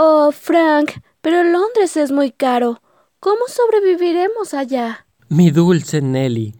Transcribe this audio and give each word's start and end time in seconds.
Oh, 0.00 0.30
Frank, 0.30 0.92
pero 1.20 1.42
Londres 1.42 1.96
es 1.96 2.12
muy 2.12 2.30
caro. 2.30 2.80
¿Cómo 3.18 3.40
sobreviviremos 3.48 4.54
allá? 4.54 5.06
Mi 5.28 5.50
dulce 5.50 6.00
Nelly, 6.00 6.54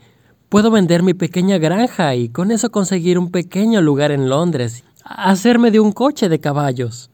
puedo 0.49 0.73
vender 0.73 1.05
mi 1.05 1.15
pequeña 1.15 1.59
granja 1.59 2.15
y 2.17 2.31
con 2.31 2.51
eso 2.51 2.71
conseguir 2.71 3.17
un 3.19 3.31
pequeño 3.31 3.81
lugar 3.81 4.11
en 4.11 4.29
Londres, 4.29 4.83
hacerme 5.05 5.71
de 5.71 5.79
un 5.81 5.93
coche 5.93 6.29
de 6.29 6.41
caballos. 6.41 7.11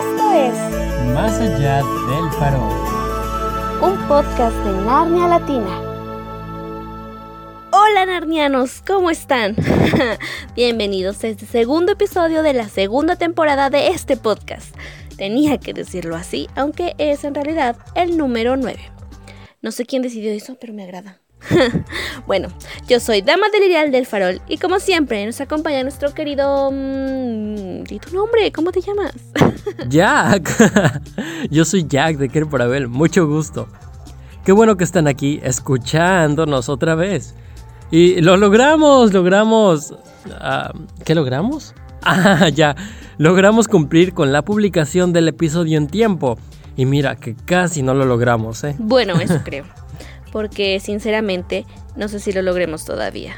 Esto 0.00 0.32
es 0.32 1.14
Más 1.14 1.40
allá 1.40 1.76
del 1.76 2.30
farol. 2.38 2.72
un 3.82 4.08
podcast 4.08 4.56
de 4.64 4.72
Narnia 4.84 5.28
Latina. 5.28 5.85
Hola 7.96 8.12
narnianos, 8.12 8.82
¿cómo 8.86 9.08
están? 9.08 9.56
Bienvenidos 10.54 11.24
a 11.24 11.28
este 11.28 11.46
segundo 11.46 11.92
episodio 11.92 12.42
de 12.42 12.52
la 12.52 12.68
segunda 12.68 13.16
temporada 13.16 13.70
de 13.70 13.88
este 13.88 14.18
podcast. 14.18 14.76
Tenía 15.16 15.56
que 15.56 15.72
decirlo 15.72 16.14
así, 16.14 16.46
aunque 16.56 16.94
es 16.98 17.24
en 17.24 17.34
realidad 17.34 17.78
el 17.94 18.18
número 18.18 18.58
9. 18.58 18.78
No 19.62 19.72
sé 19.72 19.86
quién 19.86 20.02
decidió 20.02 20.30
eso, 20.30 20.58
pero 20.60 20.74
me 20.74 20.82
agrada. 20.82 21.22
bueno, 22.26 22.48
yo 22.86 23.00
soy 23.00 23.22
Dama 23.22 23.46
Delirial 23.48 23.90
del 23.90 24.04
Farol 24.04 24.42
y 24.46 24.58
como 24.58 24.78
siempre 24.78 25.24
nos 25.24 25.40
acompaña 25.40 25.82
nuestro 25.82 26.12
querido... 26.12 26.70
mm, 26.70 27.84
¿Y 27.88 27.98
tu 27.98 28.14
nombre? 28.14 28.52
¿Cómo 28.52 28.72
te 28.72 28.82
llamas? 28.82 29.14
Jack. 29.88 30.50
Yo 31.50 31.64
soy 31.64 31.86
Jack 31.88 32.18
de 32.18 32.28
Quer 32.28 32.46
por 32.46 32.60
Abel. 32.60 32.88
Mucho 32.88 33.26
gusto. 33.26 33.68
Qué 34.44 34.52
bueno 34.52 34.76
que 34.76 34.84
están 34.84 35.08
aquí 35.08 35.40
escuchándonos 35.42 36.68
otra 36.68 36.94
vez. 36.94 37.34
Y 37.90 38.20
lo 38.20 38.36
logramos, 38.36 39.12
logramos... 39.12 39.94
ah, 40.32 40.72
¿Qué 41.04 41.14
logramos? 41.14 41.74
Ah, 42.08 42.50
ya. 42.50 42.76
Logramos 43.18 43.66
cumplir 43.66 44.14
con 44.14 44.30
la 44.30 44.42
publicación 44.42 45.12
del 45.12 45.26
episodio 45.26 45.76
en 45.76 45.88
tiempo. 45.88 46.38
Y 46.76 46.86
mira 46.86 47.16
que 47.16 47.34
casi 47.34 47.82
no 47.82 47.94
lo 47.94 48.04
logramos, 48.04 48.62
¿eh? 48.62 48.76
Bueno, 48.78 49.14
eso 49.20 49.40
creo. 49.44 49.64
Porque 50.30 50.78
sinceramente 50.78 51.66
no 51.96 52.06
sé 52.06 52.20
si 52.20 52.32
lo 52.32 52.42
logremos 52.42 52.84
todavía. 52.84 53.34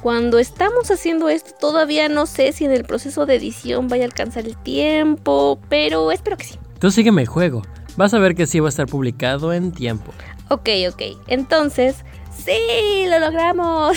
Cuando 0.00 0.38
estamos 0.38 0.92
haciendo 0.92 1.28
esto 1.28 1.50
todavía 1.58 2.08
no 2.08 2.26
sé 2.26 2.52
si 2.52 2.64
en 2.66 2.70
el 2.70 2.84
proceso 2.84 3.26
de 3.26 3.34
edición 3.34 3.88
vaya 3.88 4.04
a 4.04 4.06
alcanzar 4.06 4.46
el 4.46 4.56
tiempo, 4.56 5.58
pero 5.68 6.12
espero 6.12 6.36
que 6.36 6.44
sí. 6.44 6.58
Tú 6.78 6.92
sígueme 6.92 7.22
el 7.22 7.28
juego. 7.28 7.62
Vas 7.96 8.14
a 8.14 8.20
ver 8.20 8.36
que 8.36 8.46
sí 8.46 8.60
va 8.60 8.68
a 8.68 8.70
estar 8.70 8.86
publicado 8.86 9.52
en 9.52 9.72
tiempo. 9.72 10.12
Ok, 10.50 10.68
ok. 10.88 11.02
Entonces, 11.26 12.04
sí, 12.44 13.06
lo 13.08 13.18
logramos. 13.18 13.96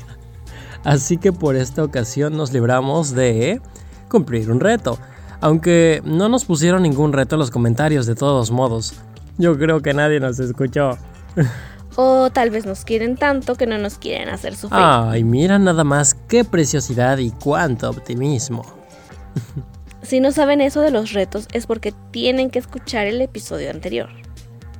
Así 0.84 1.16
que 1.16 1.32
por 1.32 1.56
esta 1.56 1.82
ocasión 1.82 2.36
nos 2.36 2.52
libramos 2.52 3.12
de 3.12 3.60
cumplir 4.08 4.50
un 4.50 4.60
reto. 4.60 4.98
Aunque 5.40 6.00
no 6.04 6.28
nos 6.28 6.44
pusieron 6.44 6.82
ningún 6.82 7.12
reto 7.12 7.34
en 7.34 7.40
los 7.40 7.50
comentarios 7.50 8.06
de 8.06 8.14
todos 8.14 8.50
modos. 8.50 8.94
Yo 9.38 9.58
creo 9.58 9.82
que 9.82 9.92
nadie 9.94 10.20
nos 10.20 10.38
escuchó. 10.38 10.96
o 11.96 12.30
tal 12.30 12.50
vez 12.50 12.66
nos 12.66 12.84
quieren 12.84 13.16
tanto 13.16 13.56
que 13.56 13.66
no 13.66 13.78
nos 13.78 13.98
quieren 13.98 14.28
hacer 14.28 14.54
sufrir. 14.54 14.80
Ay, 14.82 15.24
mira 15.24 15.58
nada 15.58 15.84
más 15.84 16.14
qué 16.14 16.44
preciosidad 16.44 17.18
y 17.18 17.30
cuánto 17.30 17.90
optimismo. 17.90 18.64
Si 20.02 20.20
no 20.20 20.30
saben 20.30 20.60
eso 20.60 20.82
de 20.82 20.92
los 20.92 21.14
retos 21.14 21.48
es 21.52 21.66
porque 21.66 21.92
tienen 22.12 22.50
que 22.50 22.60
escuchar 22.60 23.08
el 23.08 23.20
episodio 23.20 23.70
anterior. 23.70 24.08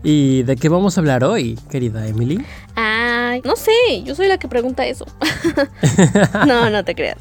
¿Y 0.09 0.45
de 0.45 0.55
qué 0.55 0.69
vamos 0.69 0.97
a 0.97 1.01
hablar 1.01 1.25
hoy, 1.25 1.59
querida 1.69 2.07
Emily? 2.07 2.41
Ay, 2.77 3.43
no 3.45 3.57
sé, 3.57 3.73
yo 4.05 4.15
soy 4.15 4.29
la 4.29 4.39
que 4.39 4.47
pregunta 4.47 4.87
eso. 4.87 5.05
no, 6.47 6.71
no 6.71 6.85
te 6.85 6.95
creas. 6.95 7.19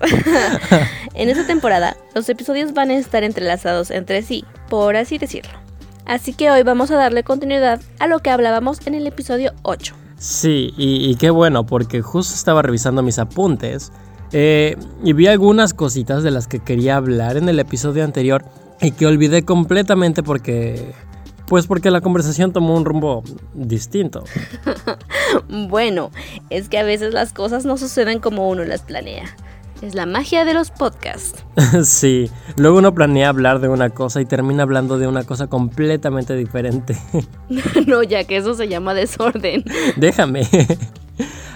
en 1.16 1.30
esta 1.30 1.48
temporada, 1.48 1.98
los 2.14 2.30
episodios 2.30 2.76
van 2.76 2.92
a 2.92 2.96
estar 2.96 3.24
entrelazados 3.24 3.90
entre 3.90 4.22
sí, 4.22 4.46
por 4.70 4.98
así 4.98 5.18
decirlo. 5.18 5.54
Así 6.06 6.34
que 6.34 6.52
hoy 6.52 6.62
vamos 6.62 6.92
a 6.92 6.96
darle 6.96 7.24
continuidad 7.24 7.82
a 7.98 8.06
lo 8.06 8.20
que 8.20 8.30
hablábamos 8.30 8.86
en 8.86 8.94
el 8.94 9.08
episodio 9.08 9.54
8. 9.64 9.96
Sí, 10.20 10.72
y, 10.78 11.10
y 11.10 11.16
qué 11.16 11.32
bueno, 11.32 11.66
porque 11.66 12.04
justo 12.04 12.36
estaba 12.36 12.62
revisando 12.62 13.02
mis 13.02 13.18
apuntes 13.18 13.92
eh, 14.32 14.78
y 15.04 15.14
vi 15.14 15.26
algunas 15.26 15.74
cositas 15.74 16.22
de 16.22 16.30
las 16.30 16.46
que 16.46 16.60
quería 16.60 16.98
hablar 16.98 17.36
en 17.36 17.50
el 17.50 17.58
episodio 17.58 18.04
anterior 18.04 18.46
y 18.80 18.92
que 18.92 19.08
olvidé 19.08 19.44
completamente 19.44 20.22
porque... 20.22 20.94
Pues 21.48 21.68
porque 21.68 21.92
la 21.92 22.02
conversación 22.02 22.52
tomó 22.52 22.76
un 22.76 22.86
rumbo 22.86 23.24
distinto. 23.54 24.24
Bueno, 25.50 26.12
es 26.50 26.70
que 26.70 26.78
a 26.78 26.84
veces 26.84 27.14
las 27.14 27.34
cosas 27.34 27.66
no 27.66 27.78
suceden 27.78 28.20
como 28.20 28.48
uno 28.48 28.64
las 28.64 28.82
planea. 28.82 29.26
Es 29.82 29.94
la 29.94 30.06
magia 30.06 30.46
de 30.46 30.54
los 30.54 30.72
podcasts. 30.72 31.44
sí, 31.84 32.30
luego 32.56 32.78
uno 32.78 32.94
planea 32.94 33.30
hablar 33.30 33.60
de 33.60 33.68
una 33.68 33.90
cosa 33.90 34.22
y 34.22 34.26
termina 34.26 34.64
hablando 34.64 34.98
de 34.98 35.08
una 35.08 35.24
cosa 35.24 35.48
completamente 35.48 36.36
diferente. 36.36 36.98
no, 37.88 38.02
ya 38.04 38.24
que 38.24 38.38
eso 38.38 38.54
se 38.54 38.68
llama 38.68 38.94
desorden. 38.94 39.66
Déjame. 39.98 40.48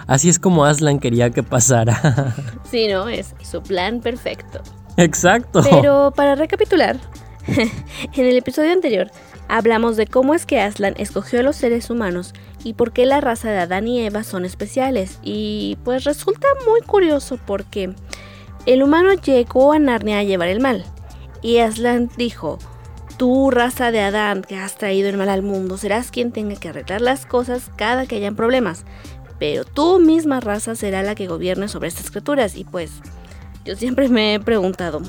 Así 0.07 0.27
es 0.27 0.39
como 0.39 0.65
Aslan 0.65 0.99
quería 0.99 1.29
que 1.29 1.43
pasara. 1.43 2.35
Sí, 2.69 2.87
no, 2.87 3.07
es 3.07 3.35
su 3.41 3.61
plan 3.61 4.01
perfecto. 4.01 4.59
Exacto. 4.97 5.61
Pero 5.69 6.11
para 6.15 6.35
recapitular, 6.35 6.97
en 7.47 8.25
el 8.25 8.37
episodio 8.37 8.73
anterior 8.73 9.09
hablamos 9.49 9.97
de 9.97 10.07
cómo 10.07 10.35
es 10.35 10.45
que 10.45 10.61
Aslan 10.61 10.93
escogió 10.97 11.39
a 11.39 11.43
los 11.43 11.57
seres 11.57 11.89
humanos 11.89 12.33
y 12.63 12.73
por 12.75 12.93
qué 12.93 13.05
la 13.05 13.19
raza 13.19 13.49
de 13.49 13.57
Adán 13.57 13.87
y 13.87 13.99
Eva 13.99 14.23
son 14.23 14.45
especiales. 14.45 15.19
Y 15.23 15.77
pues 15.83 16.05
resulta 16.05 16.47
muy 16.65 16.81
curioso 16.81 17.37
porque 17.45 17.93
el 18.65 18.83
humano 18.83 19.13
llegó 19.13 19.73
a 19.73 19.79
Narnia 19.79 20.19
a 20.19 20.23
llevar 20.23 20.47
el 20.49 20.61
mal. 20.61 20.85
Y 21.41 21.57
Aslan 21.57 22.09
dijo, 22.15 22.59
tú 23.17 23.49
raza 23.49 23.91
de 23.91 24.01
Adán 24.01 24.43
que 24.43 24.55
has 24.55 24.75
traído 24.75 25.09
el 25.09 25.17
mal 25.17 25.29
al 25.29 25.41
mundo, 25.41 25.77
serás 25.77 26.11
quien 26.11 26.31
tenga 26.31 26.55
que 26.55 26.69
arreglar 26.69 27.01
las 27.01 27.25
cosas 27.25 27.71
cada 27.75 28.05
que 28.05 28.17
hayan 28.17 28.35
problemas. 28.35 28.85
Pero 29.39 29.65
tú 29.65 29.99
misma 29.99 30.41
raza 30.41 30.75
será 30.75 31.01
la 31.01 31.15
que 31.15 31.27
gobierne 31.27 31.67
sobre 31.69 31.87
estas 31.87 32.11
criaturas. 32.11 32.55
Y 32.55 32.65
pues 32.65 32.91
yo 33.65 33.75
siempre 33.75 34.09
me 34.09 34.35
he 34.35 34.39
preguntado, 34.39 35.01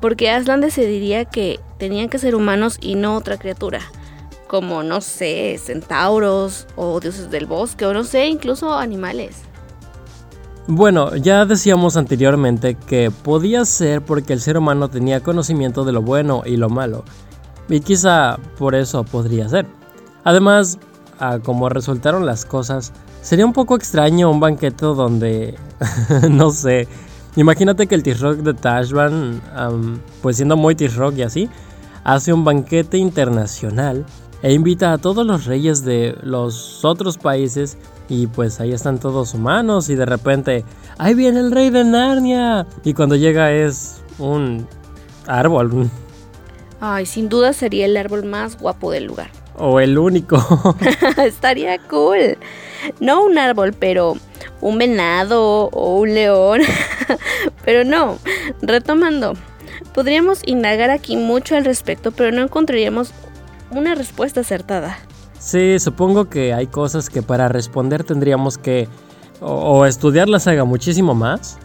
¿por 0.00 0.16
qué 0.16 0.30
Aslan 0.30 0.60
decidiría 0.60 1.24
que 1.24 1.60
tenían 1.78 2.08
que 2.08 2.18
ser 2.18 2.34
humanos 2.34 2.78
y 2.80 2.94
no 2.94 3.16
otra 3.16 3.38
criatura? 3.38 3.80
Como, 4.48 4.82
no 4.82 5.00
sé, 5.00 5.58
centauros 5.58 6.66
o 6.76 7.00
dioses 7.00 7.30
del 7.30 7.46
bosque 7.46 7.84
o 7.86 7.92
no 7.92 8.04
sé, 8.04 8.28
incluso 8.28 8.74
animales. 8.74 9.42
Bueno, 10.68 11.14
ya 11.14 11.44
decíamos 11.44 11.96
anteriormente 11.96 12.74
que 12.74 13.12
podía 13.12 13.64
ser 13.64 14.02
porque 14.02 14.32
el 14.32 14.40
ser 14.40 14.58
humano 14.58 14.88
tenía 14.88 15.20
conocimiento 15.20 15.84
de 15.84 15.92
lo 15.92 16.02
bueno 16.02 16.42
y 16.44 16.56
lo 16.56 16.68
malo. 16.68 17.04
Y 17.68 17.80
quizá 17.80 18.38
por 18.58 18.74
eso 18.74 19.04
podría 19.04 19.48
ser. 19.48 19.66
Además, 20.24 20.78
como 21.44 21.68
resultaron 21.68 22.26
las 22.26 22.44
cosas, 22.44 22.92
sería 23.22 23.46
un 23.46 23.52
poco 23.52 23.76
extraño 23.76 24.30
un 24.30 24.40
banquete 24.40 24.86
donde, 24.86 25.56
no 26.30 26.50
sé, 26.50 26.88
imagínate 27.36 27.86
que 27.86 27.94
el 27.94 28.02
T-Rock 28.02 28.38
de 28.38 28.54
Tashban, 28.54 29.40
pues 30.22 30.36
siendo 30.36 30.56
muy 30.56 30.74
T-Rock 30.74 31.18
y 31.18 31.22
así, 31.22 31.48
hace 32.04 32.32
un 32.32 32.44
banquete 32.44 32.98
internacional 32.98 34.04
e 34.42 34.52
invita 34.52 34.92
a 34.92 34.98
todos 34.98 35.26
los 35.26 35.46
reyes 35.46 35.84
de 35.84 36.16
los 36.22 36.84
otros 36.84 37.18
países 37.18 37.78
y 38.08 38.26
pues 38.26 38.60
ahí 38.60 38.72
están 38.72 38.98
todos 38.98 39.34
humanos 39.34 39.88
y 39.88 39.94
de 39.94 40.06
repente, 40.06 40.64
ahí 40.98 41.14
viene 41.14 41.40
el 41.40 41.50
rey 41.50 41.70
de 41.70 41.84
Narnia 41.84 42.66
y 42.84 42.94
cuando 42.94 43.16
llega 43.16 43.52
es 43.52 44.02
un 44.18 44.66
árbol 45.26 45.90
Ay, 46.80 47.06
sin 47.06 47.28
duda 47.28 47.52
sería 47.52 47.86
el 47.86 47.96
árbol 47.96 48.24
más 48.24 48.58
guapo 48.58 48.90
del 48.90 49.04
lugar. 49.04 49.30
O 49.58 49.80
el 49.80 49.98
único. 49.98 50.36
Estaría 51.16 51.78
cool. 51.78 52.38
No 53.00 53.22
un 53.22 53.38
árbol, 53.38 53.72
pero 53.72 54.16
un 54.60 54.78
venado 54.78 55.68
o 55.72 55.96
un 55.96 56.14
león. 56.14 56.60
pero 57.64 57.84
no, 57.84 58.18
retomando, 58.62 59.34
podríamos 59.94 60.40
indagar 60.46 60.90
aquí 60.90 61.16
mucho 61.16 61.56
al 61.56 61.64
respecto, 61.64 62.12
pero 62.12 62.32
no 62.32 62.42
encontraríamos 62.42 63.12
una 63.70 63.94
respuesta 63.94 64.40
acertada. 64.40 64.98
Sí, 65.38 65.78
supongo 65.78 66.28
que 66.28 66.54
hay 66.54 66.66
cosas 66.66 67.10
que 67.10 67.22
para 67.22 67.48
responder 67.48 68.04
tendríamos 68.04 68.58
que 68.58 68.88
o, 69.40 69.52
o 69.52 69.86
estudiar 69.86 70.28
la 70.28 70.40
saga 70.40 70.64
muchísimo 70.64 71.14
más 71.14 71.58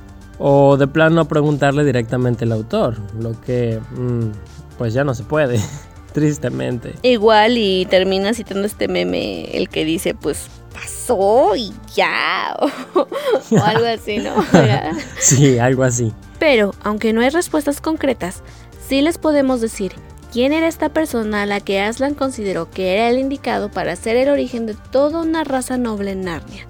o 0.43 0.75
de 0.75 0.87
plano 0.87 1.25
preguntarle 1.25 1.85
directamente 1.85 2.45
al 2.45 2.51
autor, 2.51 2.97
lo 3.19 3.39
que 3.41 3.79
mm, 3.91 4.31
pues 4.77 4.91
ya 4.91 5.03
no 5.03 5.13
se 5.13 5.23
puede, 5.23 5.59
tristemente. 6.13 6.93
Igual 7.01 7.57
y 7.57 7.85
termina 7.85 8.33
citando 8.33 8.67
este 8.67 8.87
meme, 8.87 9.55
el 9.57 9.69
que 9.69 9.85
dice, 9.85 10.13
pues 10.13 10.47
pasó 10.73 11.55
y 11.55 11.73
ya, 11.93 12.55
o, 12.59 12.99
o 13.55 13.63
algo 13.63 13.85
así, 13.85 14.17
¿no? 14.17 14.33
Sí, 15.19 15.59
algo 15.59 15.83
así. 15.83 16.13
Pero, 16.39 16.73
aunque 16.83 17.13
no 17.13 17.21
hay 17.21 17.29
respuestas 17.29 17.81
concretas, 17.81 18.41
sí 18.87 19.01
les 19.01 19.17
podemos 19.17 19.61
decir 19.61 19.93
quién 20.31 20.53
era 20.53 20.67
esta 20.67 20.89
persona 20.89 21.43
a 21.43 21.45
la 21.45 21.59
que 21.59 21.81
Aslan 21.81 22.15
consideró 22.15 22.69
que 22.69 22.95
era 22.95 23.09
el 23.09 23.19
indicado 23.19 23.69
para 23.69 23.95
ser 23.95 24.15
el 24.15 24.29
origen 24.29 24.65
de 24.65 24.75
toda 24.91 25.21
una 25.21 25.43
raza 25.43 25.77
noble 25.77 26.11
en 26.11 26.21
Narnia, 26.21 26.67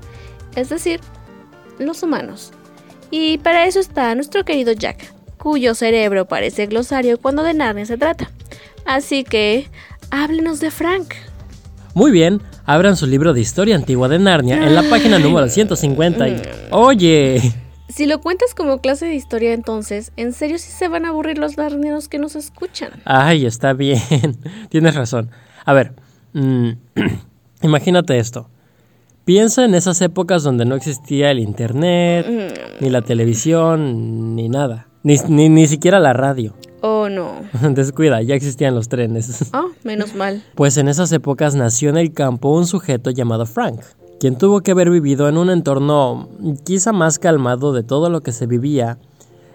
es 0.55 0.69
decir, 0.69 0.99
los 1.77 2.03
humanos. 2.03 2.51
Y 3.11 3.37
para 3.39 3.65
eso 3.65 3.79
está 3.79 4.13
nuestro 4.15 4.45
querido 4.45 4.73
Jack, 4.73 5.13
cuyo 5.37 5.75
cerebro 5.75 6.27
parece 6.27 6.65
glosario 6.65 7.19
cuando 7.19 7.44
de 7.44 7.53
Narnia 7.53 7.85
se 7.85 7.97
trata. 7.97 8.31
Así 8.86 9.24
que, 9.24 9.68
háblenos 10.10 10.60
de 10.60 10.72
Frank. 10.72 11.13
Muy 11.94 12.12
bien, 12.12 12.42
abran 12.66 12.95
su 12.95 13.06
libro 13.07 13.33
de 13.33 13.42
historia 13.42 13.75
antigua 13.75 14.07
de 14.07 14.19
Narnia 14.19 14.66
en 14.66 14.75
la 14.75 14.83
página 14.83 15.19
número 15.19 15.48
150 15.50 16.28
y... 16.30 16.42
¡Oye! 16.72 17.42
Si 17.89 18.06
lo 18.06 18.22
cuentas 18.22 18.56
como 18.56 18.80
clase 18.80 19.06
de 19.06 19.16
historia 19.16 19.51
entonces, 19.54 20.13
en 20.16 20.31
serio 20.31 20.57
sí 20.57 20.72
se 20.72 20.88
van 20.88 21.06
a 21.06 21.10
aburrir 21.10 21.38
los 21.38 21.57
narnianos 21.57 22.07
que 22.07 22.19
nos 22.19 22.38
escuchan. 22.38 22.92
Ay, 23.04 23.45
está 23.45 23.74
bien. 23.74 24.00
Tienes 24.69 24.95
razón. 24.95 25.30
A 25.66 25.74
ver, 25.74 25.94
mm, 26.31 26.69
imagínate 27.62 28.18
esto. 28.18 28.50
Piensa 29.25 29.66
en 29.66 29.75
esas 29.75 30.01
épocas 30.01 30.42
donde 30.44 30.63
no 30.66 30.75
existía 30.75 31.31
el 31.31 31.39
internet, 31.39 32.25
Mm. 32.28 32.83
ni 32.83 32.89
la 32.89 33.01
televisión, 33.01 34.36
ni 34.36 34.48
nada. 34.48 34.88
Ni, 35.04 35.18
ni, 35.28 35.50
ni 35.50 35.68
siquiera 35.68 36.00
la 36.00 36.13
radio. 36.13 36.54
Oh, 36.81 37.10
no. 37.10 37.42
Descuida, 37.74 38.22
ya 38.22 38.36
existían 38.36 38.75
los 38.75 38.89
trenes. 38.89 39.51
Oh, 39.54 39.69
menos 39.83 40.16
mal. 40.16 40.44
Pues 40.56 40.78
en 40.78 40.88
esas 40.88 41.12
épocas 41.12 41.56
nació 41.56 41.89
en 41.89 41.98
el 41.98 42.13
campo 42.13 42.50
un 42.50 42.66
sujeto 42.66 43.12
llamado 43.12 43.45
Frank, 43.45 43.81
quien 44.19 44.38
tuvo 44.38 44.62
que 44.62 44.72
haber 44.72 44.89
vivido 44.89 45.30
en 45.30 45.38
un 45.38 45.50
entorno 45.50 46.30
quizá 46.63 46.92
más 46.92 47.19
calmado 47.19 47.72
de 47.74 47.83
todo 47.83 48.10
lo 48.10 48.22
que 48.22 48.31
se 48.31 48.48
vivía 48.48 48.98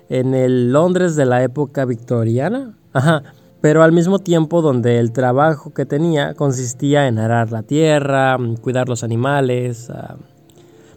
en 0.09 0.35
el 0.35 0.73
Londres 0.73 1.17
de 1.17 1.27
la 1.27 1.43
época 1.43 1.85
victoriana. 1.85 2.77
Ajá, 2.93 3.23
pero 3.61 3.83
al 3.83 3.93
mismo 3.93 4.21
tiempo 4.21 4.63
donde 4.63 4.99
el 4.99 5.13
trabajo 5.13 5.75
que 5.75 5.85
tenía 5.85 6.35
consistía 6.35 7.09
en 7.09 7.19
arar 7.19 7.51
la 7.51 7.63
tierra, 7.63 8.39
cuidar 8.61 8.89
los 8.89 9.03
animales. 9.03 9.91
ah. 9.91 10.17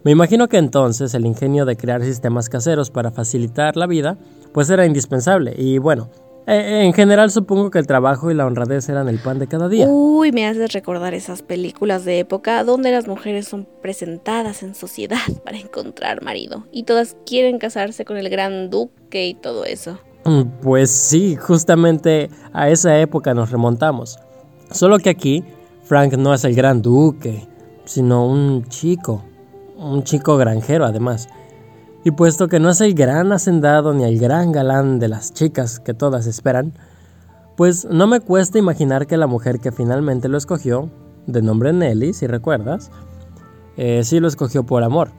Me 0.03 0.11
imagino 0.11 0.47
que 0.47 0.57
entonces 0.57 1.13
el 1.13 1.25
ingenio 1.25 1.65
de 1.65 1.75
crear 1.75 2.03
sistemas 2.03 2.47
caseros 2.47 2.89
para 2.89 3.11
facilitar 3.11 3.75
la 3.75 3.85
vida 3.87 4.17
pues 4.53 4.69
era 4.69 4.85
indispensable 4.85 5.53
y 5.57 5.77
bueno, 5.77 6.09
eh, 6.47 6.83
en 6.83 6.93
general 6.93 7.29
supongo 7.29 7.69
que 7.69 7.77
el 7.77 7.85
trabajo 7.85 8.31
y 8.31 8.33
la 8.33 8.45
honradez 8.47 8.89
eran 8.89 9.07
el 9.07 9.19
pan 9.19 9.37
de 9.37 9.45
cada 9.47 9.69
día. 9.69 9.85
Uy, 9.87 10.31
me 10.31 10.47
haces 10.47 10.73
recordar 10.73 11.13
esas 11.13 11.43
películas 11.43 12.05
de 12.05 12.19
época 12.19 12.63
donde 12.63 12.91
las 12.91 13.07
mujeres 13.07 13.47
son 13.47 13.67
presentadas 13.83 14.63
en 14.63 14.73
sociedad 14.73 15.19
para 15.43 15.57
encontrar 15.59 16.23
marido 16.23 16.65
y 16.71 16.83
todas 16.83 17.15
quieren 17.25 17.59
casarse 17.59 18.03
con 18.03 18.17
el 18.17 18.29
gran 18.29 18.71
duque 18.71 19.27
y 19.27 19.35
todo 19.35 19.65
eso. 19.65 19.99
Mm, 20.25 20.41
Pues 20.61 20.89
sí, 20.89 21.35
justamente 21.35 22.31
a 22.51 22.69
esa 22.69 22.99
época 22.99 23.33
nos 23.35 23.51
remontamos. 23.51 24.17
Solo 24.71 24.97
que 24.97 25.09
aquí 25.11 25.43
Frank 25.83 26.13
no 26.13 26.33
es 26.33 26.43
el 26.45 26.55
gran 26.55 26.81
duque, 26.81 27.47
sino 27.85 28.25
un 28.25 28.67
chico, 28.69 29.23
un 29.77 30.03
chico 30.03 30.37
granjero 30.37 30.85
además. 30.85 31.29
Y 32.03 32.11
puesto 32.11 32.47
que 32.47 32.59
no 32.59 32.69
es 32.69 32.79
el 32.81 32.93
gran 32.93 33.31
hacendado 33.31 33.93
ni 33.93 34.05
el 34.05 34.19
gran 34.19 34.51
galán 34.51 34.99
de 34.99 35.09
las 35.09 35.33
chicas 35.33 35.79
que 35.79 35.93
todas 35.93 36.27
esperan, 36.27 36.73
pues 37.57 37.85
no 37.85 38.07
me 38.07 38.21
cuesta 38.21 38.57
imaginar 38.57 39.05
que 39.05 39.17
la 39.17 39.27
mujer 39.27 39.59
que 39.59 39.73
finalmente 39.73 40.29
lo 40.29 40.37
escogió, 40.37 40.89
de 41.27 41.41
nombre 41.41 41.73
Nelly, 41.73 42.13
si 42.13 42.25
recuerdas, 42.25 42.89
eh, 43.75 44.03
sí 44.05 44.21
lo 44.21 44.29
escogió 44.29 44.63
por 44.65 44.83
amor. 44.83 45.11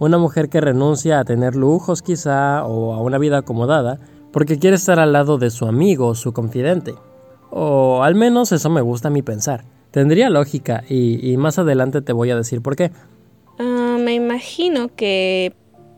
Una 0.00 0.18
mujer 0.18 0.48
que 0.48 0.60
renuncia 0.60 1.20
a 1.20 1.24
tener 1.24 1.54
lujos 1.54 2.02
quizá 2.02 2.64
o 2.64 2.94
a 2.94 3.00
una 3.00 3.18
vida 3.18 3.38
acomodada 3.38 4.00
porque 4.32 4.58
quiere 4.58 4.74
estar 4.74 4.98
al 4.98 5.12
lado 5.12 5.38
de 5.38 5.50
su 5.50 5.66
amigo, 5.66 6.16
su 6.16 6.32
confidente. 6.32 6.96
O 7.50 8.02
al 8.02 8.16
menos 8.16 8.50
eso 8.50 8.68
me 8.70 8.80
gusta 8.80 9.06
a 9.06 9.10
mí 9.12 9.22
pensar. 9.22 9.64
Tendría 9.92 10.30
lógica 10.30 10.82
y, 10.88 11.30
y 11.30 11.36
más 11.36 11.60
adelante 11.60 12.02
te 12.02 12.12
voy 12.12 12.32
a 12.32 12.36
decir 12.36 12.60
por 12.60 12.74
qué. 12.74 12.90
Ah, 13.60 13.96
me 14.00 14.14
imagino 14.14 14.90
que... 14.96 15.54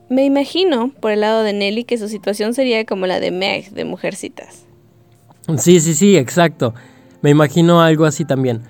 Me 0.09 0.25
imagino, 0.25 0.93
por 1.01 1.11
el 1.11 1.21
lado 1.21 1.43
de 1.43 1.53
Nelly, 1.53 1.85
que 1.85 1.99
su 1.99 2.09
situación 2.09 2.55
sería 2.55 2.85
como 2.85 3.07
la 3.07 3.19
de 3.19 3.33
Meg 3.33 3.71
de 3.71 3.85
Mujercitas. 3.85 4.65
Sí, 5.59 5.81
sí, 5.81 5.95
sí, 5.95 6.17
exacto. 6.17 6.75
Me 7.23 7.31
imagino 7.31 7.81
algo 7.81 8.05
así 8.05 8.25
también. 8.25 8.63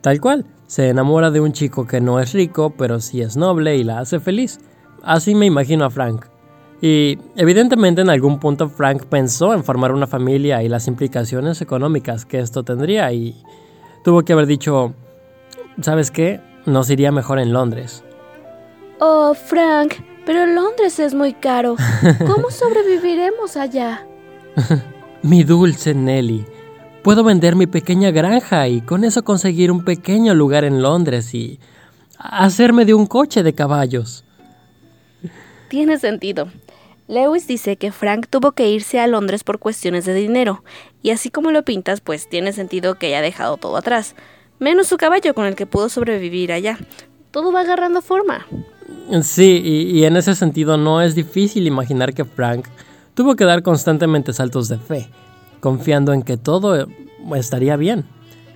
Tal 0.00 0.20
cual, 0.20 0.46
se 0.66 0.88
enamora 0.88 1.30
de 1.30 1.40
un 1.40 1.52
chico 1.52 1.86
que 1.86 2.00
no 2.00 2.20
es 2.20 2.32
rico, 2.32 2.74
pero 2.76 3.00
sí 3.00 3.20
es 3.20 3.36
noble 3.36 3.76
y 3.76 3.84
la 3.84 4.00
hace 4.00 4.20
feliz. 4.20 4.58
Así 5.02 5.34
me 5.34 5.46
imagino 5.46 5.84
a 5.84 5.90
Frank. 5.90 6.26
Y 6.80 7.18
evidentemente 7.36 8.00
en 8.00 8.08
algún 8.08 8.40
punto 8.40 8.68
Frank 8.68 9.04
pensó 9.04 9.52
en 9.52 9.64
formar 9.64 9.92
una 9.92 10.06
familia 10.06 10.62
y 10.62 10.68
las 10.68 10.88
implicaciones 10.88 11.60
económicas 11.60 12.24
que 12.24 12.38
esto 12.38 12.62
tendría 12.62 13.12
y 13.12 13.42
tuvo 14.02 14.22
que 14.22 14.32
haber 14.32 14.46
dicho, 14.46 14.94
¿sabes 15.82 16.10
qué? 16.10 16.40
Nos 16.66 16.88
iría 16.88 17.12
mejor 17.12 17.38
en 17.38 17.52
Londres. 17.52 18.02
Oh, 18.98 19.34
Frank, 19.34 19.94
pero 20.30 20.46
Londres 20.46 21.00
es 21.00 21.12
muy 21.12 21.32
caro. 21.34 21.74
¿Cómo 22.24 22.50
sobreviviremos 22.52 23.56
allá? 23.56 24.06
Mi 25.22 25.42
dulce 25.42 25.92
Nelly, 25.92 26.46
puedo 27.02 27.24
vender 27.24 27.56
mi 27.56 27.66
pequeña 27.66 28.12
granja 28.12 28.68
y 28.68 28.80
con 28.80 29.02
eso 29.02 29.24
conseguir 29.24 29.72
un 29.72 29.84
pequeño 29.84 30.32
lugar 30.34 30.62
en 30.62 30.82
Londres 30.82 31.34
y 31.34 31.58
hacerme 32.16 32.84
de 32.84 32.94
un 32.94 33.08
coche 33.08 33.42
de 33.42 33.56
caballos. 33.56 34.24
Tiene 35.66 35.98
sentido. 35.98 36.48
Lewis 37.08 37.48
dice 37.48 37.74
que 37.74 37.90
Frank 37.90 38.28
tuvo 38.30 38.52
que 38.52 38.70
irse 38.70 39.00
a 39.00 39.08
Londres 39.08 39.42
por 39.42 39.58
cuestiones 39.58 40.04
de 40.04 40.14
dinero, 40.14 40.62
y 41.02 41.10
así 41.10 41.30
como 41.30 41.50
lo 41.50 41.64
pintas, 41.64 42.00
pues 42.00 42.28
tiene 42.28 42.52
sentido 42.52 42.94
que 42.94 43.08
haya 43.08 43.20
dejado 43.20 43.56
todo 43.56 43.76
atrás, 43.76 44.14
menos 44.60 44.86
su 44.86 44.96
caballo 44.96 45.34
con 45.34 45.46
el 45.46 45.56
que 45.56 45.66
pudo 45.66 45.88
sobrevivir 45.88 46.52
allá. 46.52 46.78
Todo 47.32 47.50
va 47.50 47.62
agarrando 47.62 48.00
forma. 48.00 48.46
Sí, 49.22 49.60
y, 49.64 49.98
y 49.98 50.04
en 50.04 50.16
ese 50.16 50.34
sentido 50.34 50.76
no 50.76 51.02
es 51.02 51.14
difícil 51.14 51.66
imaginar 51.66 52.14
que 52.14 52.24
Frank 52.24 52.66
tuvo 53.14 53.36
que 53.36 53.44
dar 53.44 53.62
constantemente 53.62 54.32
saltos 54.32 54.68
de 54.68 54.78
fe, 54.78 55.08
confiando 55.60 56.12
en 56.12 56.22
que 56.22 56.36
todo 56.36 56.86
estaría 57.34 57.76
bien, 57.76 58.06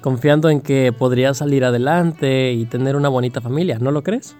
confiando 0.00 0.48
en 0.48 0.60
que 0.60 0.92
podría 0.92 1.34
salir 1.34 1.64
adelante 1.64 2.52
y 2.52 2.64
tener 2.66 2.96
una 2.96 3.08
bonita 3.08 3.40
familia, 3.40 3.78
¿no 3.78 3.90
lo 3.90 4.02
crees? 4.02 4.36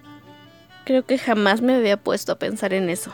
Creo 0.85 1.03
que 1.03 1.17
jamás 1.17 1.61
me 1.61 1.75
había 1.75 1.97
puesto 1.97 2.31
a 2.31 2.35
pensar 2.35 2.73
en 2.73 2.89
eso. 2.89 3.11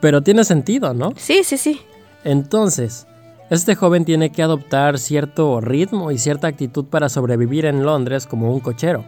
Pero 0.00 0.22
tiene 0.22 0.44
sentido, 0.44 0.94
¿no? 0.94 1.12
Sí, 1.16 1.44
sí, 1.44 1.56
sí. 1.56 1.80
Entonces, 2.24 3.06
este 3.50 3.76
joven 3.76 4.04
tiene 4.04 4.30
que 4.30 4.42
adoptar 4.42 4.98
cierto 4.98 5.60
ritmo 5.60 6.10
y 6.10 6.18
cierta 6.18 6.48
actitud 6.48 6.86
para 6.86 7.08
sobrevivir 7.08 7.66
en 7.66 7.84
Londres 7.84 8.26
como 8.26 8.52
un 8.52 8.60
cochero. 8.60 9.04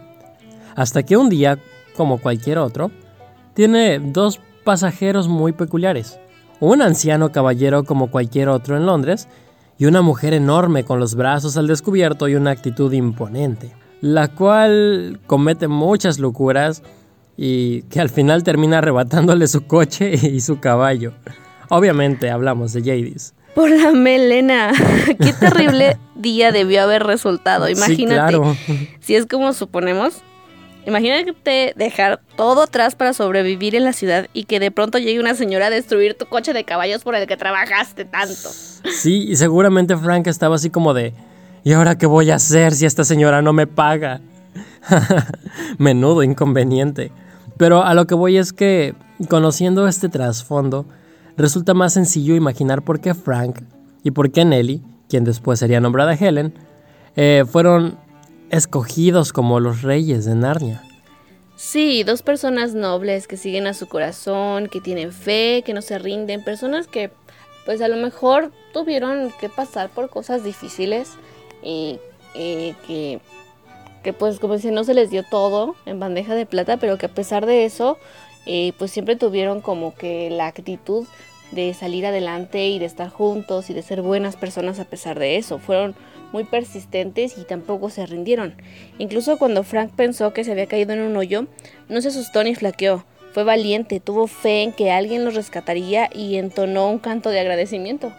Hasta 0.75 1.03
que 1.03 1.17
un 1.17 1.29
día, 1.29 1.59
como 1.95 2.19
cualquier 2.19 2.57
otro, 2.57 2.91
tiene 3.53 3.99
dos 3.99 4.39
pasajeros 4.63 5.27
muy 5.27 5.51
peculiares. 5.51 6.19
Un 6.59 6.81
anciano 6.81 7.31
caballero 7.31 7.83
como 7.83 8.11
cualquier 8.11 8.49
otro 8.49 8.77
en 8.77 8.85
Londres 8.85 9.27
y 9.77 9.85
una 9.85 10.01
mujer 10.01 10.33
enorme 10.33 10.83
con 10.83 10.99
los 10.99 11.15
brazos 11.15 11.57
al 11.57 11.67
descubierto 11.67 12.27
y 12.27 12.35
una 12.35 12.51
actitud 12.51 12.93
imponente, 12.93 13.73
la 13.99 14.27
cual 14.27 15.19
comete 15.25 15.67
muchas 15.67 16.19
locuras 16.19 16.83
y 17.35 17.81
que 17.83 17.99
al 17.99 18.09
final 18.09 18.43
termina 18.43 18.77
arrebatándole 18.77 19.47
su 19.47 19.65
coche 19.65 20.13
y 20.13 20.39
su 20.41 20.59
caballo. 20.59 21.13
Obviamente 21.69 22.29
hablamos 22.29 22.73
de 22.73 22.81
Jadis. 22.81 23.33
Por 23.55 23.69
la 23.69 23.91
melena. 23.91 24.71
Qué 25.19 25.33
terrible 25.33 25.97
día 26.15 26.51
debió 26.51 26.83
haber 26.83 27.03
resultado. 27.03 27.69
Imagínate. 27.69 28.33
Sí, 28.33 28.37
claro. 28.37 28.55
Si 28.99 29.15
es 29.15 29.25
como 29.25 29.53
suponemos. 29.53 30.21
Imagínate 30.85 31.73
dejar 31.75 32.21
todo 32.35 32.63
atrás 32.63 32.95
para 32.95 33.13
sobrevivir 33.13 33.75
en 33.75 33.83
la 33.83 33.93
ciudad 33.93 34.27
y 34.33 34.45
que 34.45 34.59
de 34.59 34.71
pronto 34.71 34.97
llegue 34.97 35.19
una 35.19 35.35
señora 35.35 35.67
a 35.67 35.69
destruir 35.69 36.15
tu 36.15 36.25
coche 36.25 36.53
de 36.53 36.63
caballos 36.63 37.03
por 37.03 37.15
el 37.15 37.27
que 37.27 37.37
trabajaste 37.37 38.05
tanto. 38.05 38.49
Sí, 38.91 39.27
y 39.29 39.35
seguramente 39.35 39.95
Frank 39.95 40.25
estaba 40.27 40.55
así 40.55 40.71
como 40.71 40.93
de, 40.93 41.13
¿y 41.63 41.73
ahora 41.73 41.97
qué 41.97 42.07
voy 42.07 42.31
a 42.31 42.35
hacer 42.35 42.73
si 42.73 42.85
esta 42.85 43.03
señora 43.03 43.41
no 43.43 43.53
me 43.53 43.67
paga? 43.67 44.21
Menudo 45.77 46.23
inconveniente. 46.23 47.11
Pero 47.57 47.83
a 47.83 47.93
lo 47.93 48.07
que 48.07 48.15
voy 48.15 48.37
es 48.37 48.53
que, 48.53 48.95
conociendo 49.29 49.87
este 49.87 50.09
trasfondo, 50.09 50.87
resulta 51.37 51.75
más 51.75 51.93
sencillo 51.93 52.35
imaginar 52.35 52.81
por 52.81 52.99
qué 52.99 53.13
Frank 53.13 53.59
y 54.03 54.11
por 54.11 54.31
qué 54.31 54.45
Nelly, 54.45 54.81
quien 55.07 55.25
después 55.25 55.59
sería 55.59 55.79
nombrada 55.79 56.15
Helen, 56.15 56.55
eh, 57.15 57.43
fueron 57.47 57.99
escogidos 58.51 59.33
como 59.33 59.59
los 59.59 59.81
reyes 59.81 60.25
de 60.25 60.35
Narnia. 60.35 60.83
Sí, 61.55 62.03
dos 62.03 62.21
personas 62.21 62.73
nobles 62.73 63.27
que 63.27 63.37
siguen 63.37 63.67
a 63.67 63.73
su 63.73 63.87
corazón, 63.87 64.67
que 64.67 64.81
tienen 64.81 65.11
fe, 65.11 65.63
que 65.65 65.73
no 65.73 65.81
se 65.81 65.99
rinden, 65.99 66.43
personas 66.43 66.87
que 66.87 67.11
pues 67.65 67.81
a 67.81 67.87
lo 67.87 67.97
mejor 67.97 68.51
tuvieron 68.73 69.31
que 69.39 69.47
pasar 69.47 69.89
por 69.89 70.09
cosas 70.09 70.43
difíciles 70.43 71.11
y, 71.63 71.99
que, 72.33 73.19
que 74.03 74.13
pues 74.13 74.39
como 74.39 74.57
si 74.57 74.71
no 74.71 74.83
se 74.83 74.95
les 74.95 75.11
dio 75.11 75.23
todo 75.23 75.75
en 75.85 75.99
bandeja 75.99 76.33
de 76.35 76.45
plata, 76.45 76.77
pero 76.77 76.97
que 76.97 77.05
a 77.05 77.13
pesar 77.13 77.45
de 77.45 77.65
eso 77.65 77.97
eh, 78.45 78.73
pues 78.77 78.91
siempre 78.91 79.15
tuvieron 79.15 79.61
como 79.61 79.93
que 79.93 80.29
la 80.31 80.47
actitud 80.47 81.05
de 81.51 81.73
salir 81.73 82.05
adelante 82.05 82.67
y 82.69 82.79
de 82.79 82.85
estar 82.85 83.09
juntos 83.09 83.69
y 83.69 83.73
de 83.73 83.83
ser 83.83 84.01
buenas 84.01 84.35
personas 84.35 84.79
a 84.79 84.85
pesar 84.85 85.19
de 85.19 85.37
eso. 85.37 85.59
Fueron 85.59 85.95
muy 86.31 86.43
persistentes 86.43 87.37
y 87.37 87.43
tampoco 87.43 87.89
se 87.89 88.05
rindieron. 88.05 88.55
Incluso 88.97 89.37
cuando 89.37 89.63
Frank 89.63 89.91
pensó 89.95 90.33
que 90.33 90.43
se 90.43 90.51
había 90.51 90.67
caído 90.67 90.93
en 90.93 91.01
un 91.01 91.17
hoyo, 91.17 91.47
no 91.89 92.01
se 92.01 92.09
asustó 92.09 92.43
ni 92.43 92.55
flaqueó. 92.55 93.05
Fue 93.33 93.43
valiente, 93.43 93.99
tuvo 93.99 94.27
fe 94.27 94.63
en 94.63 94.73
que 94.73 94.91
alguien 94.91 95.23
los 95.23 95.35
rescataría 95.35 96.09
y 96.13 96.35
entonó 96.35 96.89
un 96.89 96.99
canto 96.99 97.29
de 97.29 97.39
agradecimiento. 97.39 98.11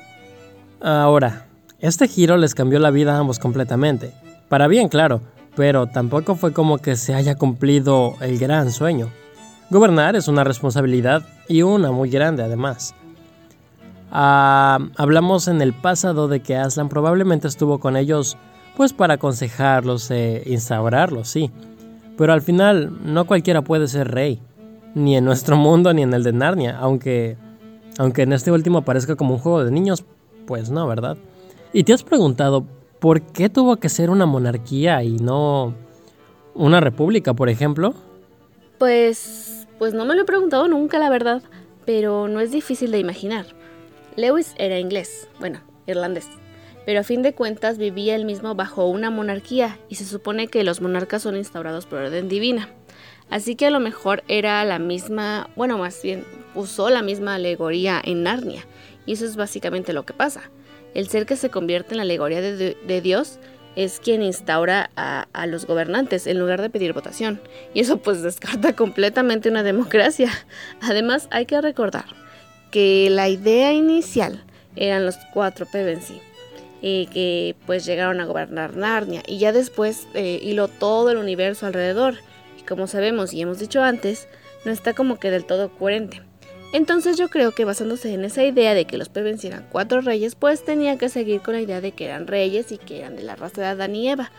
Ahora, 0.81 1.47
este 1.81 2.09
giro 2.09 2.37
les 2.37 2.55
cambió 2.55 2.79
la 2.79 2.91
vida 2.91 3.15
a 3.15 3.19
ambos 3.19 3.39
completamente. 3.39 4.13
Para 4.49 4.69
bien, 4.69 4.89
claro, 4.89 5.21
pero 5.55 5.87
tampoco 5.87 6.35
fue 6.35 6.53
como 6.53 6.79
que 6.79 6.97
se 6.97 7.15
haya 7.15 7.35
cumplido 7.35 8.15
el 8.21 8.39
gran 8.39 8.73
sueño. 8.73 9.11
Gobernar 9.71 10.17
es 10.17 10.29
una 10.29 10.45
responsabilidad 10.45 11.23
y 11.49 11.63
una 11.63 11.93
muy 11.93 12.11
grande 12.11 12.43
además. 12.43 12.95
Ah, 14.15 14.79
hablamos 14.99 15.49
en 15.49 15.63
el 15.63 15.73
pasado 15.73 16.29
de 16.29 16.41
que 16.41 16.55
Aslan 16.55 16.91
probablemente 16.91 17.49
estuvo 17.49 17.79
con 17.79 17.97
ellos 17.97 18.37
pues 18.77 18.93
para 18.93 19.15
aconsejarlos 19.15 20.11
e 20.11 20.43
instaurarlos, 20.45 21.29
sí. 21.29 21.51
Pero 22.19 22.35
al 22.35 22.43
final 22.43 22.99
no 23.05 23.27
cualquiera 23.27 23.63
puede 23.63 23.89
ser 23.89 24.11
rey, 24.11 24.41
ni 24.95 25.17
en 25.17 25.25
nuestro 25.25 25.57
mundo 25.57 25.95
ni 25.95 26.03
en 26.03 26.13
el 26.13 26.25
de 26.25 26.33
Narnia, 26.33 26.79
aunque 26.79 27.39
aunque 27.99 28.23
en 28.23 28.35
este 28.35 28.53
último 28.53 28.83
parezca 28.83 29.17
como 29.17 29.35
un 29.35 29.41
juego 29.41 29.65
de 29.65 29.71
niños, 29.71 30.05
pues 30.47 30.71
no, 30.71 30.87
¿verdad? 30.87 31.17
¿Y 31.73 31.85
te 31.85 31.95
has 31.95 32.03
preguntado 32.03 32.67
por 33.01 33.23
qué 33.23 33.49
tuvo 33.49 33.77
que 33.77 33.89
ser 33.89 34.11
una 34.11 34.27
monarquía 34.27 35.03
y 35.03 35.17
no 35.17 35.75
una 36.55 36.81
república, 36.81 37.33
por 37.33 37.49
ejemplo? 37.49 37.95
Pues 38.79 39.67
pues 39.79 39.95
no 39.95 40.05
me 40.05 40.15
lo 40.15 40.23
he 40.23 40.27
preguntado 40.27 40.69
nunca, 40.69 40.99
la 40.99 41.09
verdad, 41.09 41.43
pero 41.87 42.29
no 42.29 42.41
es 42.41 42.53
difícil 42.53 42.91
de 42.91 42.99
imaginar. 42.99 43.47
Lewis 44.17 44.55
era 44.59 44.79
inglés, 44.79 45.29
bueno, 45.41 45.61
irlandés, 45.87 46.29
pero 46.85 47.01
a 47.01 47.05
fin 47.05 47.23
de 47.23 47.35
cuentas 47.35 47.79
vivía 47.79 48.15
él 48.15 48.25
mismo 48.25 48.55
bajo 48.55 48.87
una 48.87 49.11
monarquía 49.11 49.79
y 49.89 49.95
se 49.95 50.05
supone 50.05 50.49
que 50.49 50.65
los 50.65 50.81
monarcas 50.81 51.23
son 51.23 51.37
instaurados 51.37 51.87
por 51.87 52.01
orden 52.01 52.29
divina. 52.29 52.69
Así 53.31 53.57
que 53.57 53.67
a 53.67 53.71
lo 53.71 53.81
mejor 53.81 54.23
era 54.29 54.63
la 54.65 54.79
misma, 54.79 55.49
bueno, 55.57 55.79
más 55.79 56.03
bien 56.03 56.27
usó 56.55 56.91
la 56.91 57.01
misma 57.01 57.37
alegoría 57.37 58.03
en 58.05 58.23
Narnia, 58.25 58.67
y 59.07 59.15
eso 59.15 59.25
es 59.25 59.37
básicamente 59.37 59.95
lo 59.95 60.05
que 60.05 60.13
pasa. 60.13 60.51
El 60.93 61.09
ser 61.09 61.25
que 61.25 61.37
se 61.37 61.49
convierte 61.49 61.95
en 61.95 61.97
la 61.97 62.03
alegoría 62.03 62.43
de, 62.43 63.01
Dios 63.01 63.39
es 63.77 63.99
quien 63.99 64.23
instaura 64.23 64.91
a, 64.97 65.27
a, 65.33 65.47
los 65.47 65.67
gobernantes 65.67 66.27
en 66.27 66.39
lugar 66.39 66.61
de 66.61 66.69
pedir 66.69 66.93
votación. 66.93 67.41
Y 67.73 67.81
eso 67.81 67.97
pues 67.97 68.21
descarta 68.21 68.77
completamente 68.77 69.49
una 69.49 69.63
democracia. 69.63 70.31
Además 70.83 71.29
hay 71.31 71.47
que 71.47 71.59
recordar 71.63 72.22
que 72.73 73.09
la 73.11 73.29
idea 73.29 73.73
inicial 73.73 74.43
eran 74.75 75.07
los 75.07 75.17
cuatro 75.33 75.67
Pevensie, 75.67 76.21
eh, 76.81 77.07
que 77.13 77.55
pues 77.67 77.85
llegaron 77.85 78.21
a 78.21 78.25
gobernar 78.25 78.77
Narnia 78.77 79.23
y 79.29 79.39
ya 79.39 79.53
después 79.53 80.09
eh, 80.15 80.41
hiló 80.43 80.67
todo 80.67 81.11
el 81.11 81.19
universo 81.19 81.67
alrededor. 81.67 82.17
Y 82.59 82.63
como 82.63 82.89
sabemos 82.89 83.33
y 83.33 83.43
hemos 83.43 83.61
dicho 83.61 83.83
antes, 83.83 84.27
no 84.65 84.73
está 84.73 84.95
como 84.95 85.21
que 85.21 85.31
del 85.31 85.45
todo 85.45 85.71
coherente. 85.71 86.23
Entonces 86.73 87.19
yo 87.19 87.29
creo 87.29 87.53
que 87.53 87.67
basándose 87.67 88.15
en 88.15 88.25
esa 88.25 88.43
idea 88.43 88.73
de 88.73 88.87
que 88.87 88.97
los 88.97 89.11
Pevensie 89.11 89.51
eran 89.51 89.67
cuatro 89.71 90.01
reyes, 90.01 90.35
pues 90.35 90.65
tenía 90.65 90.97
que 90.97 91.11
seguir 91.11 91.43
con 91.43 91.55
la 91.55 91.61
idea 91.61 91.83
de 91.83 91.93
que 91.93 92.07
eran 92.07 92.27
reyes 92.27 92.73
y 92.73 92.79
que 92.79 93.01
eran 93.01 93.15
de 93.15 93.23
la 93.23 93.37
raza 93.37 93.61
de 93.61 93.67
Adán 93.67 93.95
y 93.95 94.09
Eva, 94.09 94.33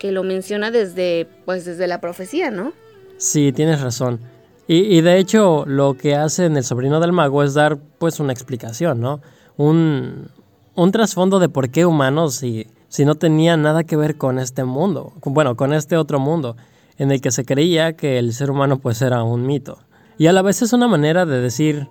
que 0.00 0.10
lo 0.10 0.24
menciona 0.24 0.72
desde 0.72 1.28
pues 1.44 1.64
desde 1.64 1.86
la 1.86 2.00
profecía, 2.00 2.50
¿no? 2.50 2.72
Sí, 3.18 3.52
tienes 3.52 3.80
razón. 3.80 4.20
Y, 4.70 5.00
de 5.00 5.18
hecho, 5.18 5.64
lo 5.66 5.94
que 5.94 6.14
hace 6.14 6.44
El 6.44 6.62
sobrino 6.62 7.00
del 7.00 7.12
mago 7.12 7.42
es 7.42 7.54
dar 7.54 7.78
pues 7.98 8.20
una 8.20 8.34
explicación, 8.34 9.00
¿no? 9.00 9.20
Un, 9.56 10.28
trasfondo 10.92 11.38
de 11.38 11.48
por 11.48 11.70
qué 11.70 11.86
humanos 11.86 12.34
si, 12.34 12.66
no 13.06 13.14
tenía 13.14 13.56
nada 13.56 13.84
que 13.84 13.96
ver 13.96 14.18
con 14.18 14.38
este 14.38 14.64
mundo, 14.64 15.14
bueno, 15.24 15.56
con 15.56 15.72
este 15.72 15.96
otro 15.96 16.20
mundo, 16.20 16.54
en 16.98 17.10
el 17.10 17.22
que 17.22 17.30
se 17.30 17.46
creía 17.46 17.94
que 17.94 18.18
el 18.18 18.34
ser 18.34 18.50
humano 18.50 18.78
pues 18.78 19.00
era 19.00 19.22
un 19.22 19.46
mito. 19.46 19.78
Y 20.18 20.26
a 20.26 20.34
la 20.34 20.42
vez 20.42 20.60
es 20.60 20.74
una 20.74 20.86
manera 20.86 21.24
de 21.24 21.40
decir, 21.40 21.88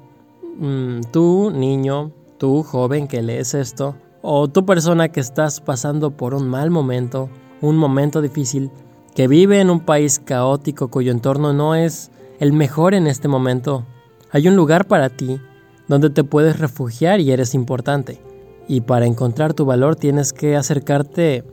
mm, 0.60 1.02
tú 1.12 1.52
niño, 1.52 2.12
tú 2.38 2.62
joven 2.62 3.08
que 3.08 3.24
lees 3.24 3.56
esto, 3.56 3.96
o 4.22 4.50
tú 4.50 4.68
persona 4.68 5.10
que 5.10 5.20
estás 5.20 5.62
pasando 5.62 6.12
por 6.12 6.36
un 6.36 6.48
mal 6.48 6.70
momento, 6.70 7.30
un 7.60 7.76
momento 7.76 8.22
difícil, 8.22 8.70
que 9.18 9.28
vive 9.28 9.60
en 9.60 9.72
un 9.72 9.80
país 9.80 10.22
caótico 10.24 10.90
cuyo 10.90 11.12
entorno 11.12 11.52
no 11.52 11.74
es 11.74 12.12
el 12.40 12.54
mejor 12.54 12.94
en 12.94 13.08
este 13.08 13.28
momento. 13.28 13.84
Hay 14.30 14.48
un 14.48 14.56
lugar 14.56 14.86
para 14.86 15.10
ti 15.10 15.42
donde 15.88 16.12
te 16.12 16.24
puedes 16.24 16.60
refugiar 16.60 17.20
y 17.20 17.32
eres 17.32 17.56
importante. 17.56 18.22
Y 18.68 18.82
para 18.82 19.08
encontrar 19.08 19.56
tu 19.56 19.66
valor 19.66 19.96
tienes 19.96 20.34
que 20.34 20.56
acercarte 20.56 21.44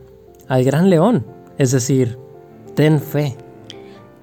al 0.47 0.62
gran 0.62 0.90
león, 0.90 1.26
es 1.56 1.71
decir, 1.71 2.18
ten 2.75 3.00
fe. 3.00 3.35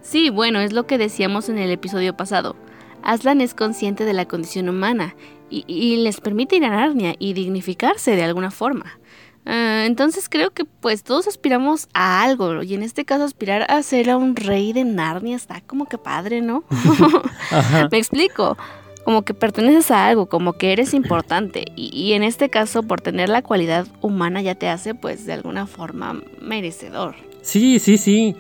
Sí, 0.04 0.30
bueno, 0.30 0.60
es 0.60 0.72
lo 0.72 0.86
que 0.86 1.00
decíamos 1.00 1.50
en 1.50 1.58
el 1.58 1.72
episodio 1.72 2.16
pasado. 2.16 2.56
Aslan 3.02 3.42
es 3.42 3.56
consciente 3.56 4.06
de 4.06 4.14
la 4.14 4.28
condición 4.28 4.70
humana 4.70 5.16
y, 5.50 5.98
les 5.98 6.22
permite 6.22 6.58
ir 6.58 6.66
a 6.66 6.70
Narnia 6.70 7.16
y 7.18 7.34
dignificarse 7.34 8.16
de 8.16 8.24
alguna 8.24 8.52
forma. 8.52 9.00
Ah, 9.46 9.84
entonces 9.86 10.30
creo 10.30 10.52
que 10.52 10.66
pues 10.66 11.04
todos 11.04 11.28
aspiramos 11.28 11.88
a 11.94 12.24
algo 12.24 12.62
y 12.62 12.76
en 12.76 12.84
este 12.84 13.06
caso 13.06 13.24
aspirar 13.24 13.66
a 13.70 13.82
ser 13.82 14.10
a 14.10 14.18
un 14.18 14.36
rey 14.36 14.72
de 14.72 14.84
Narnia 14.84 15.36
está 15.36 15.62
como 15.62 15.86
que 15.88 15.98
padre, 15.98 16.42
¿no? 16.42 16.64
Me 17.92 17.98
explico, 17.98 18.58
como 19.04 19.24
que 19.24 19.34
perteneces 19.34 19.90
a 19.92 20.08
algo, 20.08 20.28
como 20.28 20.54
que 20.54 20.72
eres 20.74 20.94
importante 20.94 21.66
y, 21.76 22.14
en 22.14 22.24
este 22.24 22.50
caso 22.50 22.84
por 22.84 23.02
tener 23.02 23.30
la 23.30 23.42
cualidad 23.42 23.88
humana 24.02 24.42
ya 24.42 24.56
te 24.56 24.70
hace 24.70 24.94
pues 24.94 25.26
de 25.26 25.34
alguna 25.34 25.66
forma 25.66 26.22
merecedor. 26.40 27.16
Sí, 27.42 27.80
sí, 27.80 27.98
sí. 27.98 28.36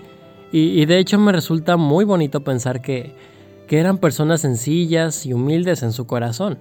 Y, 0.51 0.86
de 0.86 1.00
hecho 1.00 1.17
me 1.17 1.31
resulta 1.31 1.77
muy 1.77 2.03
bonito 2.03 2.41
pensar 2.41 2.81
que, 2.81 3.15
que 3.67 3.79
eran 3.79 3.98
personas 3.98 4.41
sencillas 4.41 5.25
y 5.25 5.34
humildes 5.34 5.81
en 5.81 5.93
su 5.93 6.05
corazón. 6.05 6.60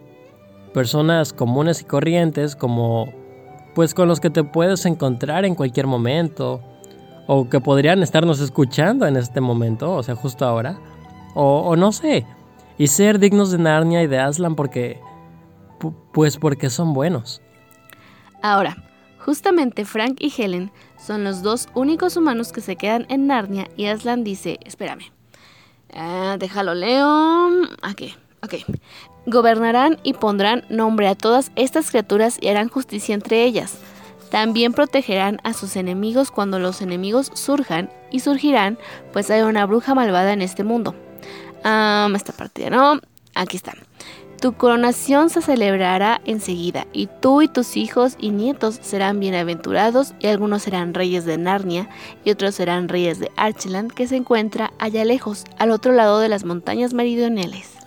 Personas 0.73 1.33
comunes 1.33 1.81
y 1.81 1.85
corrientes 1.85 2.55
como 2.55 3.13
pues 3.75 3.95
con 3.95 4.09
los 4.09 4.21
que 4.21 4.31
te 4.31 4.45
puedes 4.45 4.85
encontrar 4.87 5.45
en 5.45 5.55
cualquier 5.55 5.87
momento, 5.87 6.61
o 7.27 7.49
que 7.49 7.61
podrían 7.61 8.03
estarnos 8.03 8.41
escuchando 8.41 9.07
en 9.07 9.17
este 9.17 9.41
momento, 9.41 9.93
o 9.93 10.03
sea, 10.03 10.17
justo 10.17 10.45
ahora, 10.45 10.81
o, 11.35 11.77
no 11.77 11.93
sé, 11.93 12.27
y 12.77 12.89
ser 12.89 13.21
dignos 13.21 13.53
de 13.53 13.59
Narnia 13.59 14.03
y 14.03 14.09
de 14.09 14.19
Aslan 14.19 14.57
porque, 14.57 15.00
pues 16.12 16.39
porque 16.39 16.71
son 16.71 16.93
buenos. 16.93 17.41
Ahora, 18.43 18.77
justamente 19.25 19.85
Frank 19.85 20.17
y 20.19 20.33
Helen 20.37 20.73
son 20.99 21.23
los 21.23 21.43
dos 21.43 21.69
únicos 21.75 22.17
humanos 22.17 22.53
que 22.53 22.61
se 22.61 22.75
quedan 22.75 23.07
en 23.09 23.29
Narnia 23.29 23.69
y 23.77 23.87
Aslan 23.87 24.25
dice, 24.25 24.59
espérame, 24.65 25.12
ah, 25.95 26.37
déjalo 26.37 26.75
leo, 26.75 27.49
aquí, 27.83 28.15
ok, 28.43 28.55
Gobernarán 29.27 29.99
y 30.03 30.15
pondrán 30.15 30.65
nombre 30.69 31.09
a 31.09 31.15
todas 31.15 31.53
estas 31.57 31.91
criaturas 31.91 32.39
y 32.41 32.49
harán 32.49 32.69
justicia 32.69 33.15
entre 33.15 33.45
ellas. 33.45 33.79
También 34.31 34.73
protegerán 34.73 35.39
a 35.43 35.53
sus 35.53 35.77
enemigos 35.77 36.31
cuando 36.31 36.59
los 36.59 36.83
enemigos 36.83 37.31
surjan 37.35 37.91
y 38.11 38.21
surgirán, 38.21 38.79
pues 39.13 39.31
hay 39.31 39.43
una 39.43 39.67
bruja 39.67 39.95
malvada 39.95 40.33
en 40.33 40.43
este 40.43 40.65
mundo. 40.65 40.95
esta 41.63 42.33
partida 42.37 42.71
no. 42.71 43.01
Aquí 43.35 43.57
está. 43.57 43.75
Tu 44.41 44.55
coronación 44.55 45.29
se 45.29 45.43
celebrará 45.43 46.23
enseguida, 46.25 46.87
y 46.95 47.09
tú 47.21 47.43
y 47.43 47.49
tus 47.49 47.77
hijos 47.77 48.17
y 48.19 48.31
nietos 48.31 48.79
serán 48.81 49.21
bienaventurados, 49.21 50.15
y 50.19 50.29
algunos 50.29 50.63
serán 50.63 50.95
reyes 50.95 51.27
de 51.27 51.37
Narnia, 51.37 51.91
y 52.25 52.31
otros 52.31 52.55
serán 52.55 52.89
reyes 52.89 53.19
de 53.19 53.31
Archeland, 53.37 53.93
que 53.93 54.07
se 54.07 54.17
encuentra 54.17 54.73
allá 54.79 55.05
lejos, 55.05 55.45
al 55.59 55.71
otro 55.71 55.93
lado 55.93 56.21
de 56.21 56.31
las 56.31 56.45
montañas 56.45 56.95
meridionales. 56.95 57.80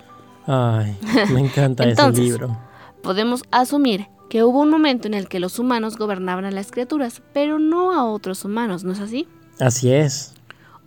Ay, 0.45 0.97
me 1.31 1.39
encanta 1.39 1.85
ese 1.85 2.11
libro. 2.11 2.57
Podemos 3.01 3.43
asumir 3.51 4.07
que 4.29 4.43
hubo 4.43 4.61
un 4.61 4.69
momento 4.69 5.07
en 5.07 5.13
el 5.13 5.27
que 5.27 5.39
los 5.39 5.59
humanos 5.59 5.97
gobernaban 5.97 6.45
a 6.45 6.51
las 6.51 6.71
criaturas, 6.71 7.21
pero 7.33 7.59
no 7.59 7.93
a 7.93 8.05
otros 8.05 8.43
humanos, 8.45 8.83
¿no 8.83 8.93
es 8.93 8.99
así? 8.99 9.27
Así 9.59 9.91
es. 9.91 10.33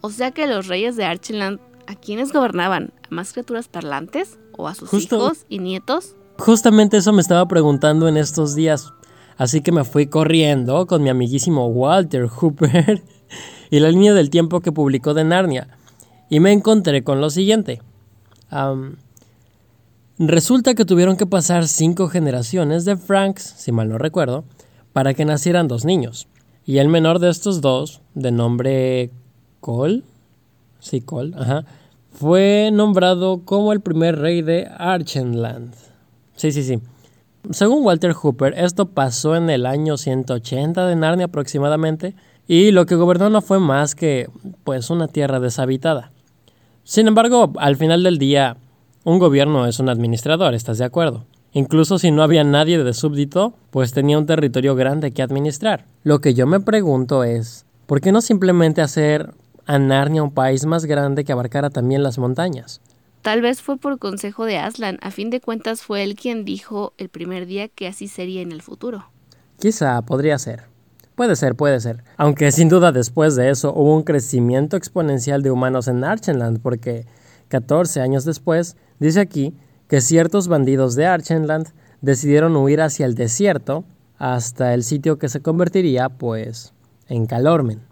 O 0.01 0.11
sea 0.11 0.31
que 0.31 0.47
los 0.47 0.67
reyes 0.67 0.97
de 0.97 1.05
Archland, 1.05 1.61
¿a 1.87 1.95
quiénes 1.95 2.33
gobernaban? 2.33 2.93
¿A 3.09 3.15
más 3.15 3.33
criaturas 3.33 3.69
parlantes? 3.69 4.39
¿O 4.57 4.69
a 4.69 4.75
sus 4.75 4.93
hijos 4.95 5.47
y 5.49 5.59
nietos? 5.59 6.17
Justamente 6.39 6.97
eso 6.97 7.13
me 7.13 7.23
estaba 7.23 7.47
preguntando 7.47 8.09
en 8.09 8.17
estos 8.17 8.55
días. 8.55 8.93
Así 9.37 9.61
que 9.61 9.73
me 9.73 9.85
fui 9.85 10.07
corriendo 10.07 10.87
con 10.87 11.03
mi 11.03 11.11
amiguísimo 11.11 11.67
Walter 11.67 12.27
Hooper 12.27 13.03
y 13.71 13.81
la 13.81 13.91
línea 13.91 14.15
del 14.15 14.31
tiempo 14.31 14.61
que 14.61 14.73
publicó 14.73 15.15
de 15.15 15.25
Narnia. 15.25 15.69
Y 16.29 16.41
me 16.41 16.53
encontré 16.53 17.05
con 17.05 17.21
lo 17.21 17.31
siguiente. 17.31 17.81
Resulta 20.19 20.75
que 20.75 20.87
tuvieron 20.87 21.19
que 21.19 21.27
pasar 21.27 21.69
cinco 21.69 22.09
generaciones 22.09 22.87
de 22.87 22.97
Franks, 22.97 23.55
si 23.59 23.71
mal 23.71 23.91
no 23.91 23.99
recuerdo, 23.99 24.45
para 24.95 25.13
que 25.13 25.27
nacieran 25.27 25.69
dos 25.69 25.85
niños. 25.85 26.27
Y 26.65 26.79
el 26.79 26.89
menor 26.89 27.19
de 27.19 27.29
estos 27.29 27.61
dos, 27.61 28.01
de 28.15 28.33
nombre 28.33 29.11
Cole, 29.61 30.05
sí, 30.81 31.03
Cole, 31.03 31.35
ajá, 31.37 31.67
fue 32.13 32.71
nombrado 32.73 33.43
como 33.45 33.75
el 33.75 33.83
primer 33.83 34.19
rey 34.19 34.41
de 34.41 34.67
Archenland. 34.79 35.75
Sí, 36.35 36.51
sí, 36.51 36.63
sí. 36.63 36.81
Según 37.51 37.85
Walter 37.85 38.13
Hooper, 38.15 38.55
esto 38.57 38.87
pasó 38.87 39.37
en 39.37 39.51
el 39.51 39.67
año 39.67 39.99
180 39.99 40.87
de 40.87 40.97
Narnia 40.97 41.27
aproximadamente, 41.27 42.15
y 42.49 42.71
lo 42.71 42.87
que 42.87 42.95
gobernó 42.95 43.29
no 43.29 43.43
fue 43.43 43.61
más 43.61 43.95
que, 43.95 44.31
pues, 44.65 44.89
una 44.89 45.09
tierra 45.09 45.41
deshabitada. 45.41 46.11
Sin 46.85 47.07
embargo, 47.07 47.53
al 47.59 47.77
final 47.77 48.03
del 48.03 48.17
día, 48.17 48.57
Un 49.07 49.21
gobierno 49.21 49.69
es 49.69 49.79
un 49.79 49.89
administrador, 49.89 50.53
¿estás 50.53 50.79
de 50.79 50.85
acuerdo? 50.85 51.27
Incluso 51.53 51.97
si 51.97 52.11
no 52.11 52.25
había 52.25 52.43
nadie 52.43 52.83
de 52.83 52.93
súbdito, 52.93 53.55
pues 53.71 53.93
tenía 53.93 54.19
un 54.19 54.27
territorio 54.27 54.75
grande 54.75 55.13
que 55.13 55.23
administrar. 55.23 55.85
Lo 56.03 56.21
que 56.21 56.35
yo 56.35 56.45
me 56.49 56.59
pregunto 56.59 57.23
es, 57.23 57.67
¿por 57.87 58.01
qué 58.01 58.11
no 58.11 58.21
simplemente 58.21 58.83
hacer 58.83 59.33
a 59.65 59.79
Narnia 59.79 60.25
un 60.25 60.33
país 60.33 60.67
más 60.67 60.87
grande 60.87 61.23
que 61.23 61.31
abarcara 61.31 61.71
también 61.71 62.03
las 62.03 62.19
montañas? 62.19 62.81
Tal 63.23 63.43
vez 63.43 63.63
fue 63.63 63.77
por 63.77 64.01
consejo 64.01 64.45
de 64.45 64.59
Aslan, 64.59 64.99
a 65.01 65.13
fin 65.13 65.31
de 65.31 65.41
cuentas 65.41 65.83
fue 65.83 66.03
él 66.03 66.17
quien 66.17 66.45
dijo 66.45 66.93
el 66.99 67.09
primer 67.09 67.47
día 67.47 67.69
que 67.69 67.87
así 67.87 68.09
sería 68.09 68.43
en 68.43 68.51
el 68.51 68.61
futuro. 68.61 69.07
Quizá 69.61 70.03
podría 70.03 70.37
ser. 70.41 70.65
Puede 71.15 71.37
ser, 71.37 71.55
puede 71.55 71.79
ser. 71.79 72.03
Aunque 72.17 72.51
sin 72.51 72.69
duda 72.69 72.91
después 72.91 73.37
de 73.37 73.51
eso 73.51 73.73
hubo 73.73 73.95
un 73.95 74.03
crecimiento 74.03 74.77
exponencial 74.77 75.45
de 75.45 75.53
humanos 75.53 75.87
en 75.87 76.03
Archenland, 76.03 76.61
porque 76.61 77.07
14 77.49 78.01
años 78.01 78.25
después, 78.25 78.77
dice 78.99 79.21
aquí, 79.21 79.55
que 79.89 80.01
ciertos 80.01 80.49
bandidos 80.49 80.95
de 80.97 81.07
Archenland 81.07 81.69
decidieron 82.01 82.57
huir 82.57 82.81
hacia 82.81 83.07
el 83.07 83.15
desierto 83.15 83.85
hasta 84.19 84.75
el 84.75 84.83
sitio 84.83 85.19
que 85.19 85.29
se 85.29 85.41
convertiría, 85.41 86.09
pues, 86.09 86.73
en 87.09 87.27
Calormen. 87.27 87.83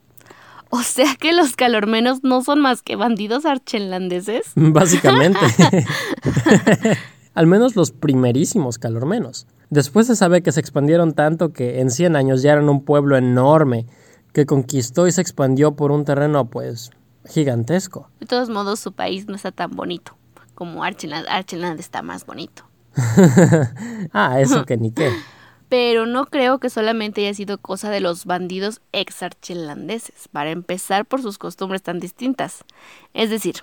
O 0.70 0.82
sea 0.82 1.14
que 1.14 1.32
los 1.32 1.54
calormenos 1.54 2.25
no 2.25 2.42
son 2.42 2.61
más 2.61 2.82
que 2.82 2.96
bandidos 2.96 3.46
archenlandeses. 3.46 4.50
Básicamente. 4.56 5.38
Al 7.34 7.46
menos 7.46 7.76
los 7.76 7.92
primerísimos 7.92 8.78
calormenos. 8.78 9.46
Después 9.70 10.08
se 10.08 10.16
sabe 10.16 10.42
que 10.42 10.50
se 10.50 10.58
expandieron 10.58 11.12
tanto 11.12 11.52
que 11.52 11.80
en 11.80 11.90
100 11.90 12.16
años 12.16 12.42
ya 12.42 12.52
eran 12.52 12.68
un 12.68 12.84
pueblo 12.84 13.16
enorme 13.16 13.87
que 14.32 14.46
conquistó 14.46 15.06
y 15.06 15.12
se 15.12 15.20
expandió 15.20 15.76
por 15.76 15.92
un 15.92 16.04
terreno 16.04 16.50
pues 16.50 16.90
gigantesco. 17.28 18.09
De 18.21 18.26
todos 18.26 18.49
modos 18.50 18.81
su 18.81 18.93
país 18.93 19.26
no 19.26 19.35
está 19.35 19.52
tan 19.52 19.71
bonito 19.71 20.16
como 20.54 20.85
Archenland. 20.85 21.26
Archenland 21.28 21.81
está 21.81 22.02
más 22.02 22.25
bonito. 22.26 22.64
ah, 24.12 24.40
eso 24.40 24.64
que 24.64 24.76
ni 24.76 24.93
qué. 24.93 25.11
Pero 25.69 26.07
no 26.07 26.26
creo 26.26 26.61
que 26.61 26.71
solamente 26.71 27.23
haya 27.23 27.35
sido 27.35 27.59
cosa 27.59 27.90
de 27.90 28.00
los 28.00 28.26
bandidos 28.26 28.81
ex-archelandeses, 28.93 30.28
para 30.28 30.50
empezar 30.50 31.04
por 31.04 31.21
sus 31.21 31.38
costumbres 31.38 31.83
tan 31.83 31.99
distintas. 31.99 32.64
Es 33.12 33.31
decir, 33.31 33.57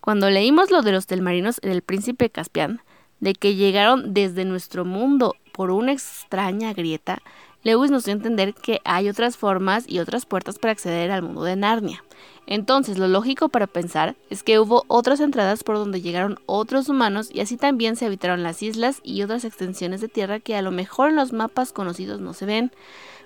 cuando 0.00 0.28
leímos 0.28 0.70
lo 0.70 0.82
de 0.82 0.92
los 0.92 1.06
telmarinos 1.06 1.60
en 1.62 1.70
El 1.70 1.80
Príncipe 1.80 2.28
Caspian, 2.28 2.82
de 3.20 3.32
que 3.32 3.54
llegaron 3.54 4.12
desde 4.12 4.44
nuestro 4.44 4.84
mundo 4.84 5.36
por 5.52 5.70
una 5.70 5.92
extraña 5.92 6.74
grieta, 6.74 7.22
Lewis 7.64 7.90
nos 7.90 8.04
dio 8.04 8.12
a 8.12 8.16
entender 8.16 8.52
que 8.52 8.80
hay 8.84 9.08
otras 9.08 9.38
formas 9.38 9.84
y 9.88 9.98
otras 9.98 10.26
puertas 10.26 10.58
para 10.58 10.72
acceder 10.72 11.10
al 11.10 11.22
mundo 11.22 11.44
de 11.44 11.56
Narnia. 11.56 12.04
Entonces, 12.46 12.98
lo 12.98 13.08
lógico 13.08 13.48
para 13.48 13.66
pensar 13.66 14.16
es 14.28 14.42
que 14.42 14.58
hubo 14.58 14.84
otras 14.86 15.20
entradas 15.20 15.64
por 15.64 15.76
donde 15.76 16.02
llegaron 16.02 16.38
otros 16.44 16.90
humanos 16.90 17.30
y 17.32 17.40
así 17.40 17.56
también 17.56 17.96
se 17.96 18.04
habitaron 18.04 18.42
las 18.42 18.62
islas 18.62 19.00
y 19.02 19.22
otras 19.22 19.46
extensiones 19.46 20.02
de 20.02 20.08
tierra 20.08 20.40
que 20.40 20.56
a 20.56 20.62
lo 20.62 20.70
mejor 20.70 21.08
en 21.08 21.16
los 21.16 21.32
mapas 21.32 21.72
conocidos 21.72 22.20
no 22.20 22.34
se 22.34 22.44
ven, 22.44 22.70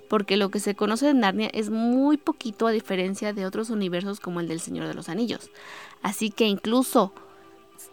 porque 0.08 0.36
lo 0.36 0.50
que 0.50 0.60
se 0.60 0.76
conoce 0.76 1.06
de 1.06 1.14
Narnia 1.14 1.50
es 1.52 1.68
muy 1.70 2.16
poquito 2.16 2.68
a 2.68 2.70
diferencia 2.70 3.32
de 3.32 3.44
otros 3.44 3.70
universos 3.70 4.20
como 4.20 4.38
el 4.38 4.46
del 4.46 4.60
Señor 4.60 4.86
de 4.86 4.94
los 4.94 5.08
Anillos. 5.08 5.50
Así 6.00 6.30
que 6.30 6.46
incluso 6.46 7.12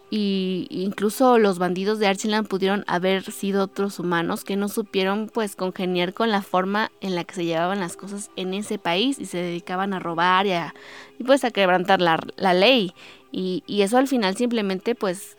y 0.10 0.68
incluso 0.70 1.38
los 1.38 1.58
bandidos 1.58 2.00
de 2.00 2.08
Archland 2.08 2.48
pudieron 2.48 2.84
haber 2.88 3.32
sido 3.32 3.64
otros 3.64 4.00
humanos 4.00 4.44
que 4.44 4.56
no 4.56 4.70
supieron 4.70 5.30
pues 5.34 5.56
congeniar 5.56 6.14
con 6.14 6.30
la 6.30 6.42
forma 6.42 6.92
en 7.02 7.16
la 7.16 7.24
que 7.24 7.36
se 7.36 7.46
llevaban 7.46 7.80
las 7.80 7.98
cosas 7.98 8.30
en 8.36 8.54
ese 8.54 8.78
país 8.78 9.20
y 9.20 9.26
se 9.26 9.40
dedicaban 9.40 9.94
a 9.94 10.00
robar 10.00 10.46
y, 10.46 10.54
a, 10.54 10.74
y 11.20 11.24
pues 11.24 11.44
a 11.44 11.52
quebrantar 11.52 12.02
la, 12.02 12.20
la 12.38 12.54
ley 12.54 12.94
y, 13.32 13.64
y, 13.68 13.82
eso 13.82 13.98
al 13.98 14.08
final 14.08 14.38
simplemente 14.38 14.96
pues 14.96 15.36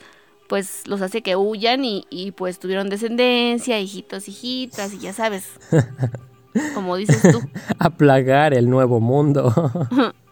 pues 0.48 0.86
los 0.86 1.02
hace 1.02 1.22
que 1.22 1.36
huyan 1.36 1.84
y, 1.84 2.06
y 2.10 2.32
pues 2.32 2.58
tuvieron 2.58 2.88
descendencia, 2.88 3.80
hijitos, 3.80 4.28
hijitas 4.28 4.92
y 4.94 4.98
ya 4.98 5.12
sabes, 5.12 5.48
como 6.74 6.96
dices 6.96 7.22
tú. 7.22 7.40
a 7.78 7.90
plagar 7.90 8.54
el 8.54 8.68
nuevo 8.70 9.00
mundo. 9.00 9.52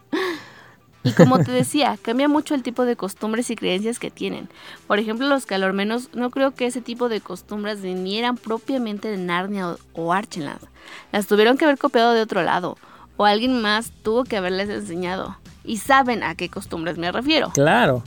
Y 1.05 1.11
como 1.13 1.39
te 1.39 1.51
decía, 1.51 1.97
cambia 2.01 2.27
mucho 2.27 2.55
el 2.55 2.63
tipo 2.63 2.83
de 2.83 2.95
costumbres 2.95 3.49
y 3.51 3.55
creencias 3.55 3.99
que 3.99 4.11
tienen. 4.11 4.49
Por 4.87 4.99
ejemplo, 4.99 5.27
los 5.27 5.45
calormenos 5.45 6.09
no 6.13 6.31
creo 6.31 6.55
que 6.55 6.65
ese 6.65 6.81
tipo 6.81 7.07
de 7.09 7.21
costumbres 7.21 7.81
vinieran 7.81 8.35
propiamente 8.35 9.07
de 9.07 9.17
Narnia 9.17 9.77
o, 9.93 10.13
Archenland. 10.13 10.61
Las 11.11 11.27
tuvieron 11.27 11.57
que 11.57 11.65
haber 11.65 11.77
copiado 11.77 12.13
de 12.13 12.21
otro 12.21 12.43
lado. 12.43 12.77
O 13.17 13.25
alguien 13.25 13.61
más 13.61 13.91
tuvo 14.03 14.23
que 14.23 14.35
haberles 14.35 14.69
enseñado. 14.69 15.37
Y 15.63 15.77
saben 15.77 16.23
a 16.23 16.35
qué 16.35 16.49
costumbres 16.49 16.97
me 16.97 17.11
refiero. 17.11 17.51
Claro. 17.53 18.03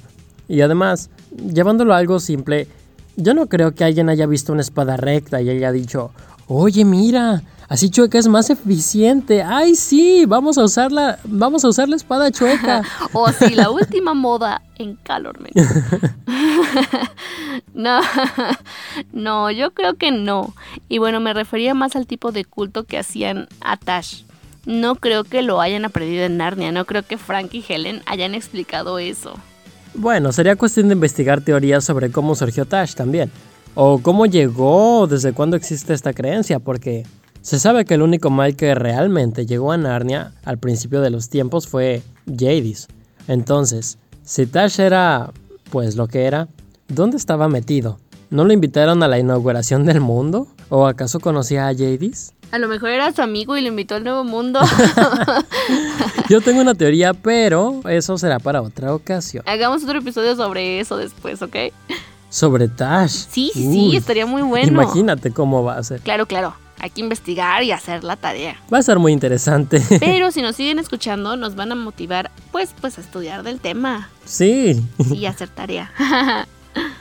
Y 0.49 0.61
además, 0.61 1.09
llevándolo 1.31 1.95
a 1.95 1.99
algo 1.99 2.21
simple, 2.21 2.69
yo 3.17 3.35
no 3.35 3.47
creo 3.47 3.75
que 3.75 3.85
alguien 3.85 4.09
haya 4.09 4.27
visto 4.27 4.53
una 4.53 4.63
espada 4.63 4.97
recta 4.97 5.41
y 5.41 5.51
haya 5.51 5.73
dicho, 5.73 6.11
oye 6.47 6.85
mira, 6.85 7.43
Así 7.69 7.91
chueca 7.91 8.19
es 8.19 8.29
más 8.29 8.49
eficiente. 8.49 9.43
Ay, 9.43 9.75
sí, 9.75 10.25
vamos 10.27 10.57
a 10.57 10.65
usarla, 10.65 11.19
vamos 11.25 11.65
a 11.65 11.69
usar 11.69 11.87
la 11.87 11.97
espada 11.97 12.31
chueca. 12.31 12.83
o 13.13 13.31
sí, 13.31 13.55
la 13.55 13.71
última 13.71 14.15
moda 14.15 14.63
en 14.79 14.97
Calormen. 14.97 15.53
no, 17.75 18.01
no, 19.13 19.51
yo 19.51 19.73
creo 19.73 19.95
que 19.95 20.11
no. 20.11 20.55
Y 20.89 20.97
bueno, 20.97 21.21
me 21.21 21.35
refería 21.35 21.75
más 21.75 21.95
al 21.95 22.07
tipo 22.07 22.33
de 22.33 22.47
culto 22.47 22.85
que 22.85 22.99
hacían 22.99 23.49
a 23.61 23.77
Tash. 23.77 24.23
No 24.65 24.97
creo 24.97 25.25
que 25.25 25.43
lo 25.43 25.61
hayan 25.61 25.85
aprendido 25.85 26.25
en 26.25 26.39
Narnia, 26.39 26.73
no 26.73 26.87
creo 26.87 27.03
que 27.03 27.19
Frank 27.19 27.53
y 27.53 27.65
Helen 27.69 28.03
hayan 28.07 28.35
explicado 28.35 28.99
eso. 28.99 29.35
Bueno, 29.95 30.33
sería 30.33 30.57
cuestión 30.57 30.89
de 30.89 30.95
investigar 30.95 31.43
teorías 31.43 31.85
sobre 31.85 32.11
cómo 32.11 32.35
surgió 32.35 32.65
Tash 32.65 32.95
también. 32.95 33.31
O 33.75 33.99
cómo 33.99 34.25
llegó, 34.25 35.07
desde 35.07 35.33
cuándo 35.33 35.57
existe 35.57 35.93
esta 35.93 36.13
creencia, 36.13 36.59
porque 36.59 37.05
se 37.49 37.59
sabe 37.59 37.87
que 37.87 37.95
el 37.95 38.03
único 38.03 38.29
mal 38.29 38.57
que 38.57 38.75
realmente 38.75 39.47
llegó 39.47 39.73
a 39.73 39.79
Narnia 39.79 40.33
al 40.45 40.59
principio 40.59 41.01
de 41.01 41.09
los 41.09 41.31
tiempos 41.31 41.67
fue 41.67 42.03
Jadis. 42.27 42.89
Entonces, 43.27 43.97
si 44.23 44.45
Tash 44.45 44.81
era, 44.81 45.33
pues 45.71 45.97
lo 45.97 46.09
que 46.09 46.27
era, 46.27 46.49
¿dónde 46.89 47.17
estaba 47.17 47.49
metido? 47.49 48.01
¿No 48.29 48.45
lo 48.45 48.53
invitaron 48.53 49.03
a 49.03 49.09
la 49.09 49.19
inauguración 49.19 49.87
del 49.87 50.03
mundo? 50.03 50.47
¿O 50.69 50.87
acaso 50.87 51.21
conocía 51.21 51.69
a 51.69 51.75
Jadis? 51.75 52.35
A 52.51 52.59
lo 52.59 52.69
mejor 52.69 52.91
era 52.91 53.11
su 53.15 53.23
amigo 53.23 53.57
y 53.57 53.63
lo 53.63 53.69
invitó 53.69 53.95
al 53.95 54.05
nuevo 54.05 54.25
mundo. 54.25 54.61
Yo 56.29 56.43
tengo 56.43 56.61
una 56.61 56.75
teoría, 56.75 57.15
pero 57.15 57.81
eso 57.89 58.19
será 58.19 58.41
para 58.41 58.61
otra 58.61 58.95
ocasión. 58.95 59.43
Hagamos 59.47 59.83
otro 59.85 60.01
episodio 60.01 60.37
sobre 60.37 60.81
eso 60.81 60.99
después, 60.99 61.41
¿ok? 61.41 61.57
Sobre 62.29 62.69
Tash. 62.69 63.25
Sí, 63.31 63.51
sí, 63.55 63.73
sí, 63.73 63.97
estaría 63.97 64.27
muy 64.27 64.43
bueno. 64.43 64.69
Imagínate 64.69 65.31
cómo 65.31 65.65
va 65.65 65.79
a 65.79 65.83
ser. 65.83 66.03
Claro, 66.03 66.27
claro 66.27 66.53
hay 66.81 66.91
que 66.91 67.01
investigar 67.01 67.63
y 67.63 67.73
hacer 67.73 68.05
la 68.05 68.17
tarea. 68.17 68.57
Va 68.73 68.79
a 68.79 68.83
ser 68.83 68.99
muy 68.99 69.13
interesante. 69.13 69.83
Pero 70.01 70.31
si 70.31 70.43
nos 70.43 70.57
siguen 70.57 70.79
escuchando, 70.79 71.37
nos 71.37 71.55
van 71.55 71.73
a 71.73 71.75
motivar, 71.75 72.31
pues, 72.53 72.75
pues 72.81 72.99
a 72.99 73.01
estudiar 73.01 73.43
del 73.43 73.61
tema. 73.61 74.09
Sí. 74.25 74.83
Y 75.13 75.27
hacer 75.27 75.49
tarea. 75.49 75.91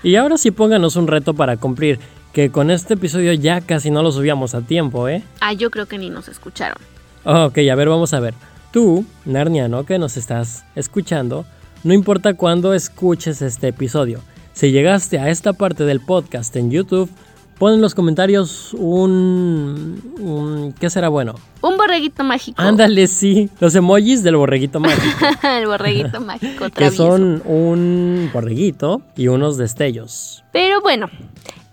y 0.04 0.16
ahora 0.16 0.38
sí 0.38 0.52
pónganos 0.52 0.96
un 0.96 1.08
reto 1.08 1.34
para 1.34 1.58
cumplir, 1.58 2.00
que 2.34 2.52
con 2.52 2.72
este 2.72 2.96
episodio 2.96 3.34
ya 3.34 3.62
casi 3.62 3.92
no 3.92 4.04
lo 4.04 4.12
subíamos 4.12 4.56
a 4.56 4.62
tiempo, 4.62 5.08
¿eh? 5.08 5.24
Ah, 5.40 5.54
yo 5.54 5.72
creo 5.72 5.86
que 5.88 5.98
ni 5.98 6.10
nos 6.10 6.28
escucharon. 6.28 6.78
Ok, 7.24 7.58
a 7.72 7.76
ver, 7.76 7.90
vamos 7.90 8.14
a 8.14 8.20
ver. 8.20 8.34
Tú, 8.72 9.06
Narniano, 9.26 9.86
que 9.86 9.98
nos 9.98 10.18
estás 10.18 10.66
escuchando, 10.76 11.46
no 11.84 11.94
importa 11.94 12.34
cuándo 12.34 12.74
escuches 12.74 13.42
este 13.42 13.70
episodio. 13.70 14.22
Si 14.54 14.72
llegaste 14.72 15.20
a 15.20 15.30
esta 15.30 15.54
parte 15.54 15.84
del 15.84 16.00
podcast 16.00 16.56
en 16.56 16.72
YouTube, 16.72 17.10
Pon 17.58 17.74
en 17.74 17.82
los 17.82 17.96
comentarios 17.96 18.76
un, 18.76 20.74
¿Qué 20.80 20.92
será 20.92 21.10
bueno? 21.10 21.34
Un 21.62 21.76
borreguito 21.76 22.24
mágico. 22.24 22.62
Ándale, 22.62 23.08
sí. 23.08 23.50
Los 23.60 23.74
emojis 23.74 24.22
del 24.22 24.36
borreguito 24.36 24.80
mágico. 24.80 25.26
el 25.44 25.66
borreguito 25.66 26.22
mágico. 26.22 26.70
Que 26.76 26.92
son 26.92 27.42
un 27.46 28.30
borreguito 28.32 29.02
y 29.16 29.30
unos 29.30 29.58
destellos. 29.58 30.44
Pero 30.52 30.82
bueno, 30.82 31.10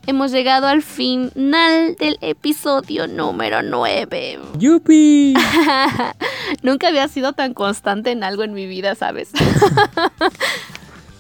hemos 0.07 0.33
llegado 0.33 0.69
al 0.69 0.83
final 0.83 1.97
del 1.97 2.17
episodio 2.23 3.07
número 3.07 3.63
9. 3.63 4.39
¡Yupi! 4.59 5.35
Nunca 6.63 6.89
había 6.89 7.09
sido 7.09 7.35
tan 7.35 7.53
constante 7.53 8.11
en 8.11 8.25
algo 8.25 8.43
en 8.43 8.55
mi 8.55 8.67
vida, 8.67 8.95
¿sabes? 8.95 9.33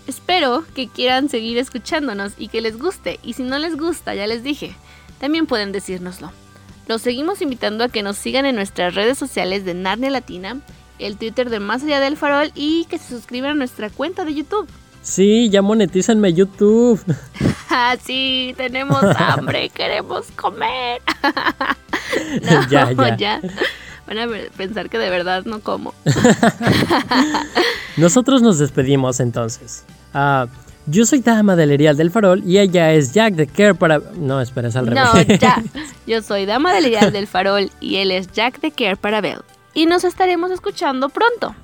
Espero 0.07 0.64
que 0.75 0.88
quieran 0.88 1.29
seguir 1.29 1.57
escuchándonos 1.59 2.35
y 2.37 2.49
que 2.49 2.61
les 2.61 2.79
guste, 2.79 3.19
y 3.23 3.33
si 3.33 3.43
no 3.43 3.59
les 3.59 3.77
gusta, 3.77 4.14
ya 4.14 4.27
les 4.27 4.43
dije, 4.43 4.77
también 5.19 5.47
pueden 5.47 5.73
decírnoslo. 5.73 6.31
Los 6.87 7.01
seguimos 7.01 7.40
invitando 7.40 7.85
a 7.85 7.88
que 7.88 8.03
nos 8.03 8.19
sigan 8.19 8.45
en 8.45 8.57
nuestras 8.57 8.95
redes 8.95 9.17
sociales 9.17 9.64
de 9.64 9.73
Narnia 9.73 10.11
Latina, 10.11 10.61
el 10.99 11.17
Twitter 11.17 11.49
de 11.49 11.59
Más 11.59 11.83
Allá 11.83 12.01
del 12.01 12.19
Farol 12.19 12.53
y 12.55 12.85
que 12.87 12.99
se 12.99 13.09
suscriban 13.09 13.53
a 13.53 13.55
nuestra 13.55 13.88
cuenta 13.88 14.25
de 14.27 14.35
YouTube. 14.35 14.69
Sí, 15.01 15.49
ya 15.51 15.62
monetízanme 15.62 16.35
YouTube. 16.35 17.01
ah, 17.71 17.97
sí, 18.03 18.55
tenemos 18.57 19.03
hambre, 19.17 19.71
queremos 19.71 20.27
comer. 20.37 21.01
no, 22.43 22.69
ya, 22.71 22.93
ya. 22.93 23.17
ya. 23.17 23.40
Van 24.07 24.19
a 24.19 24.27
pensar 24.55 24.90
que 24.90 24.99
de 24.99 25.09
verdad 25.09 25.45
no 25.47 25.61
como. 25.61 25.95
Nosotros 27.97 28.43
nos 28.43 28.59
despedimos 28.59 29.19
entonces. 29.21 29.85
Ah, 30.14 30.46
Yo 30.87 31.05
soy 31.07 31.20
Dama 31.20 31.57
del 31.57 31.70
Erial 31.72 31.96
del 31.96 32.11
Farol 32.11 32.42
y 32.44 32.59
ella 32.59 32.92
es 32.92 33.12
Jack 33.12 33.35
de 33.35 33.46
Care 33.46 33.74
para... 33.74 34.00
No, 34.16 34.40
espera, 34.40 34.68
es 34.68 34.77
al 34.77 34.88
No, 34.92 35.12
revés. 35.14 35.38
ya. 35.40 35.62
Yo 36.07 36.22
soy 36.22 36.44
Dama 36.46 36.72
del 36.74 36.87
Ideal 36.87 37.12
del 37.12 37.27
Farol 37.27 37.70
y 37.81 37.96
él 37.96 38.11
es 38.11 38.31
Jack 38.33 38.61
de 38.61 38.70
Care 38.70 38.96
para 38.96 39.20
Bell. 39.20 39.40
Y 39.74 39.87
nos 39.87 40.05
estaremos 40.05 40.50
escuchando 40.50 41.09
pronto. 41.09 41.55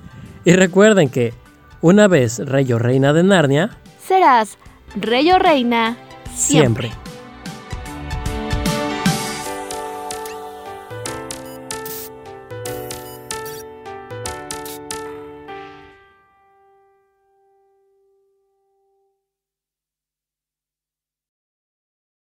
y 0.43 0.53
recuerden 0.53 1.09
que 1.09 1.33
una 1.81 2.07
vez 2.07 2.39
rey 2.39 2.71
o 2.73 2.79
reina 2.79 3.13
de 3.13 3.23
Narnia, 3.23 3.69
Serás 4.07 4.57
rey 4.95 5.31
o 5.31 5.37
reina 5.39 5.95
siempre. 6.35 6.89
siempre. 6.89 7.10